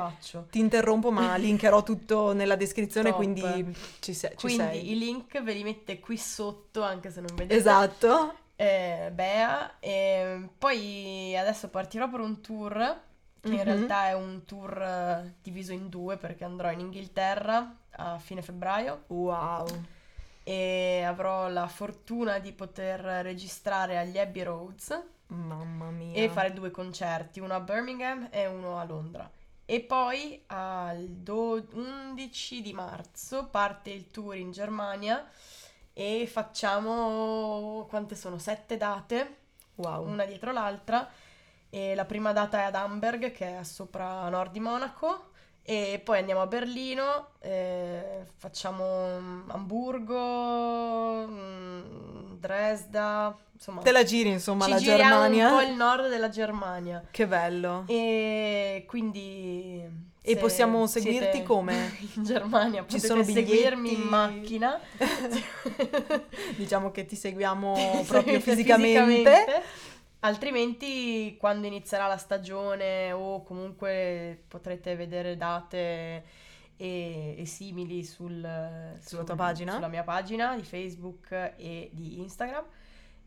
ti 0.49 0.59
interrompo, 0.59 1.11
ma 1.11 1.35
linkerò 1.37 1.83
tutto 1.83 2.31
nella 2.33 2.55
descrizione, 2.55 3.09
Top. 3.09 3.17
quindi 3.17 3.75
ci, 3.99 4.13
se- 4.13 4.29
ci 4.29 4.35
Quindi 4.37 4.55
sei. 4.57 4.91
i 4.91 4.97
link 4.97 5.41
ve 5.43 5.53
li 5.53 5.63
mette 5.63 5.99
qui 5.99 6.17
sotto, 6.17 6.81
anche 6.81 7.11
se 7.11 7.19
non 7.21 7.35
vedete. 7.35 7.55
Esatto. 7.55 8.35
Eh, 8.55 9.11
Bea. 9.13 9.79
E 9.79 10.49
poi 10.57 11.35
adesso 11.37 11.69
partirò 11.69 12.09
per 12.09 12.19
un 12.21 12.41
tour, 12.41 13.01
che 13.41 13.47
in 13.47 13.53
Mhm. 13.55 13.63
realtà 13.63 14.07
è 14.07 14.13
un 14.13 14.43
tour 14.45 14.81
eh, 14.81 15.33
diviso 15.41 15.73
in 15.73 15.89
due, 15.89 16.17
perché 16.17 16.43
andrò 16.45 16.71
in 16.71 16.79
Inghilterra 16.79 17.75
a 17.91 18.17
fine 18.17 18.41
febbraio 18.41 19.03
Wow. 19.07 19.67
E 20.49 21.03
avrò 21.05 21.47
la 21.47 21.67
fortuna 21.67 22.39
di 22.39 22.51
poter 22.53 22.99
registrare 23.01 23.99
agli 23.99 24.17
Abbey 24.17 24.41
Roads 24.41 24.99
Mamma 25.27 25.91
mia. 25.91 26.15
e 26.23 26.27
fare 26.29 26.53
due 26.53 26.71
concerti, 26.71 27.39
uno 27.39 27.53
a 27.53 27.59
Birmingham 27.59 28.29
e 28.31 28.47
uno 28.47 28.79
a 28.79 28.83
Londra. 28.83 29.29
E 29.65 29.81
poi 29.81 30.41
al 30.47 31.05
do- 31.07 31.63
11 31.73 32.63
di 32.63 32.73
marzo 32.73 33.45
parte 33.51 33.91
il 33.91 34.09
tour 34.09 34.35
in 34.37 34.51
Germania 34.51 35.23
e 35.93 36.25
facciamo 36.25 37.85
quante 37.87 38.15
sono? 38.15 38.39
Sette 38.39 38.75
date, 38.77 39.35
Wow. 39.75 40.07
una 40.07 40.25
dietro 40.25 40.51
l'altra. 40.51 41.07
E 41.69 41.93
la 41.93 42.05
prima 42.05 42.33
data 42.33 42.57
è 42.57 42.63
ad 42.63 42.73
Amberg, 42.73 43.31
che 43.31 43.59
è 43.59 43.63
sopra 43.63 44.21
a 44.21 44.29
nord 44.29 44.51
di 44.51 44.59
Monaco. 44.59 45.27
E 45.61 46.01
poi 46.03 46.17
andiamo 46.17 46.41
a 46.41 46.47
Berlino, 46.47 47.33
eh, 47.41 48.08
facciamo 48.39 49.19
mm, 49.19 49.49
Amburgo, 49.49 51.27
mm, 51.27 52.37
Dresda, 52.39 53.37
insomma, 53.51 53.81
Te 53.81 53.91
la 53.91 54.03
giri, 54.03 54.29
insomma, 54.29 54.65
la 54.69 54.77
Germania. 54.77 55.49
un 55.51 55.57
po' 55.57 55.69
il 55.69 55.75
nord 55.75 56.07
della 56.07 56.29
Germania. 56.29 57.03
Che 57.11 57.27
bello. 57.27 57.83
E 57.87 58.85
quindi... 58.87 60.07
E 60.21 60.37
possiamo 60.37 60.87
seguirti 60.87 61.43
come? 61.43 61.97
In 62.15 62.23
Germania, 62.23 62.85
Ci 62.87 62.99
sono 62.99 63.23
seguirmi 63.23 63.93
in 63.93 64.01
macchina. 64.01 64.79
Diciamo 66.55 66.91
che 66.91 67.05
ti 67.05 67.15
seguiamo 67.15 68.03
proprio 68.07 68.39
fisicamente. 68.39 69.63
Altrimenti, 70.19 71.35
quando 71.37 71.65
inizierà 71.67 72.05
la 72.07 72.17
stagione 72.17 73.11
o 73.11 73.41
comunque 73.43 74.43
potrete 74.47 74.95
vedere 74.95 75.35
date 75.35 76.23
e, 76.81 77.35
e 77.37 77.45
simili 77.45 78.05
sul, 78.05 78.39
Sulla 79.01 79.23
tua 79.25 79.35
pagina? 79.35 79.73
Sulla 79.73 79.89
mia 79.89 80.03
pagina 80.03 80.55
di 80.55 80.63
Facebook 80.63 81.29
e 81.57 81.89
di 81.91 82.19
Instagram. 82.21 82.63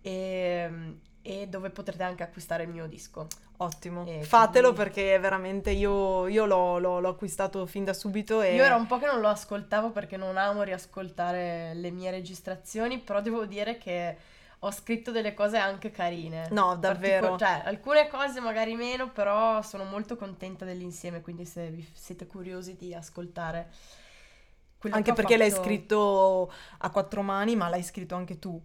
E, 0.01 0.97
e 1.21 1.47
dove 1.47 1.71
potrete 1.71 2.03
anche 2.03 2.23
acquistare 2.23 2.63
il 2.65 2.71
mio 2.71 2.87
disco. 2.87 3.27
Ottimo. 3.59 4.05
E 4.07 4.23
Fatelo 4.23 4.73
quindi- 4.73 4.91
perché 4.91 5.19
veramente 5.19 5.71
io, 5.71 6.27
io 6.27 6.47
l'ho, 6.47 6.79
l'ho- 6.79 6.99
l'ho 6.99 7.09
acquistato 7.11 7.65
fin 7.67 7.85
da 7.85 7.93
subito 7.93 8.41
e 8.41 8.55
Io 8.57 8.65
era 8.65 8.75
un 8.75 8.87
po' 8.87 8.99
che 8.99 9.07
non 9.07 9.21
lo 9.21 9.29
ascoltavo 9.29 9.91
perché 9.91 10.17
non 10.17 10.37
amo 10.37 10.63
riascoltare 10.63 11.75
le 11.75 11.91
mie 11.91 12.11
registrazioni, 12.11 12.99
però 12.99 13.21
devo 13.21 13.45
dire 13.45 13.79
che 13.79 14.17
ho 14.65 14.71
scritto 14.71 15.11
delle 15.11 15.35
cose 15.35 15.57
anche 15.57 15.91
carine. 15.91 16.49
No, 16.51 16.77
davvero. 16.77 17.37
Cioè, 17.37 17.63
alcune 17.65 18.09
cose 18.09 18.41
magari 18.41 18.75
meno, 18.77 19.11
però 19.11 19.61
sono 19.63 19.85
molto 19.85 20.17
contenta 20.17 20.65
dell'insieme, 20.65 21.21
quindi 21.21 21.45
se 21.45 21.69
vi 21.69 21.89
siete 21.93 22.27
curiosi 22.27 22.77
di 22.77 22.95
ascoltare 22.95 23.71
Anche 24.91 25.13
perché 25.13 25.37
l'hai 25.37 25.51
fatto- 25.51 25.63
scritto 25.63 26.53
a 26.79 26.91
quattro 26.91 27.23
mani, 27.23 27.55
ma 27.57 27.69
l'hai 27.69 27.83
scritto 27.83 28.15
anche 28.15 28.39
tu. 28.39 28.61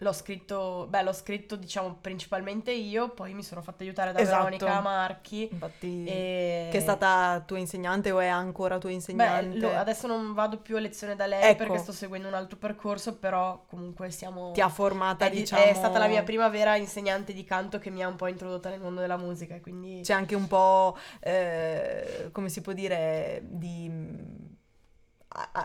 L'ho 0.00 0.12
scritto, 0.12 0.86
beh, 0.90 1.02
l'ho 1.02 1.12
scritto 1.14 1.56
diciamo 1.56 1.96
principalmente 1.98 2.70
io, 2.70 3.08
poi 3.08 3.32
mi 3.32 3.42
sono 3.42 3.62
fatta 3.62 3.82
aiutare 3.82 4.12
da 4.12 4.18
Esatto. 4.18 4.44
Veronica 4.44 4.80
Marchi. 4.80 5.48
Infatti, 5.50 6.04
E... 6.04 6.68
che 6.70 6.76
è 6.76 6.80
stata 6.82 7.42
tua 7.46 7.58
insegnante 7.58 8.10
o 8.10 8.18
è 8.18 8.26
ancora 8.26 8.76
tua 8.76 8.90
Beh, 8.90 8.94
insegnante? 8.96 9.58
lo- 9.58 9.74
adesso 9.74 10.06
non 10.06 10.34
vado 10.34 10.58
più 10.58 10.76
a 10.76 10.80
lezione 10.80 11.16
da 11.16 11.24
lei 11.24 11.42
Ecco. 11.44 11.64
perché 11.64 11.78
sto 11.78 11.92
seguendo 11.92 12.28
un 12.28 12.34
altro 12.34 12.58
percorso, 12.58 13.16
però 13.16 13.64
comunque 13.66 14.10
siamo... 14.10 14.50
Ti 14.52 14.60
ha 14.60 14.68
formata, 14.68 15.24
è, 15.26 15.30
di- 15.30 15.36
diciamo... 15.38 15.62
è 15.64 15.72
stata 15.72 15.98
la 15.98 16.08
mia 16.08 16.22
prima 16.22 16.48
vera 16.50 16.76
insegnante 16.76 17.32
di 17.32 17.44
canto 17.44 17.78
che 17.78 17.88
mi 17.88 18.02
ha 18.04 18.08
un 18.08 18.16
po' 18.16 18.26
introdotta 18.26 18.68
nel 18.68 18.80
mondo 18.80 19.00
della 19.00 19.16
musica, 19.16 19.58
quindi... 19.60 20.00
C'è 20.02 20.12
anche 20.12 20.34
un 20.34 20.46
po', 20.46 20.94
eh, 21.20 22.28
come 22.32 22.50
si 22.50 22.60
può 22.60 22.74
dire, 22.74 23.40
di... 23.44 23.90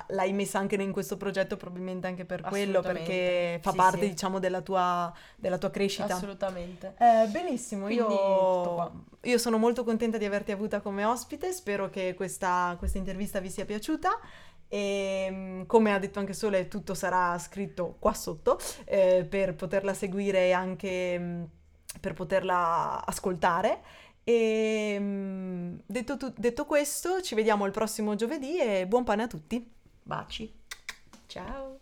L'hai 0.08 0.34
messa 0.34 0.60
anche 0.60 0.76
in 0.76 0.92
questo 0.92 1.16
progetto 1.18 1.56
probabilmente 1.56 2.08
anche 2.08 2.26
per 2.26 2.42
quello, 2.42 2.82
perché 2.82 3.60
fa 3.62 3.72
Sì, 3.72 3.78
parte, 3.78 4.02
sì. 4.02 4.10
diciamo, 4.10 4.40
della 4.40 4.62
tua, 4.62 5.14
della 5.36 5.58
tua 5.58 5.70
crescita. 5.70 6.16
Assolutamente. 6.16 6.96
Eh, 6.98 7.28
benissimo, 7.28 7.88
io, 7.88 9.06
io 9.22 9.38
sono 9.38 9.58
molto 9.58 9.84
contenta 9.84 10.18
di 10.18 10.26
averti 10.26 10.52
avuta 10.52 10.82
come 10.82 11.06
ospite, 11.06 11.52
spero 11.54 11.90
che 11.90 12.14
questa, 12.16 12.76
questa 12.78 12.98
intervista 12.98 13.40
vi 13.40 13.50
sia 13.50 13.66
piaciuta 13.66 14.20
e 14.74 15.28
mm, 15.30 15.62
come 15.64 15.94
ha 15.94 16.00
detto 16.00 16.20
anche 16.20 16.32
Sole 16.32 16.70
tutto 16.70 16.94
sarà 16.94 17.38
scritto 17.40 17.98
qua 18.00 18.14
sotto 18.14 18.58
eh, 18.86 19.26
per 19.30 19.54
poterla 19.54 19.94
seguire 19.94 20.48
e 20.48 20.52
anche 20.54 21.20
mm, 21.20 21.44
per 22.00 22.14
poterla 22.14 23.06
ascoltare. 23.06 23.82
E 24.24 24.98
mm, 25.00 25.76
detto, 25.86 26.18
tu- 26.18 26.34
detto 26.38 26.66
questo, 26.66 27.22
ci 27.22 27.36
vediamo 27.36 27.66
il 27.66 27.72
prossimo 27.72 28.16
giovedì 28.16 28.60
e 28.60 28.88
buon 28.88 29.04
pane 29.04 29.24
a 29.24 29.28
tutti. 29.28 29.70
Baci. 30.04 30.52
Ciao. 31.28 31.81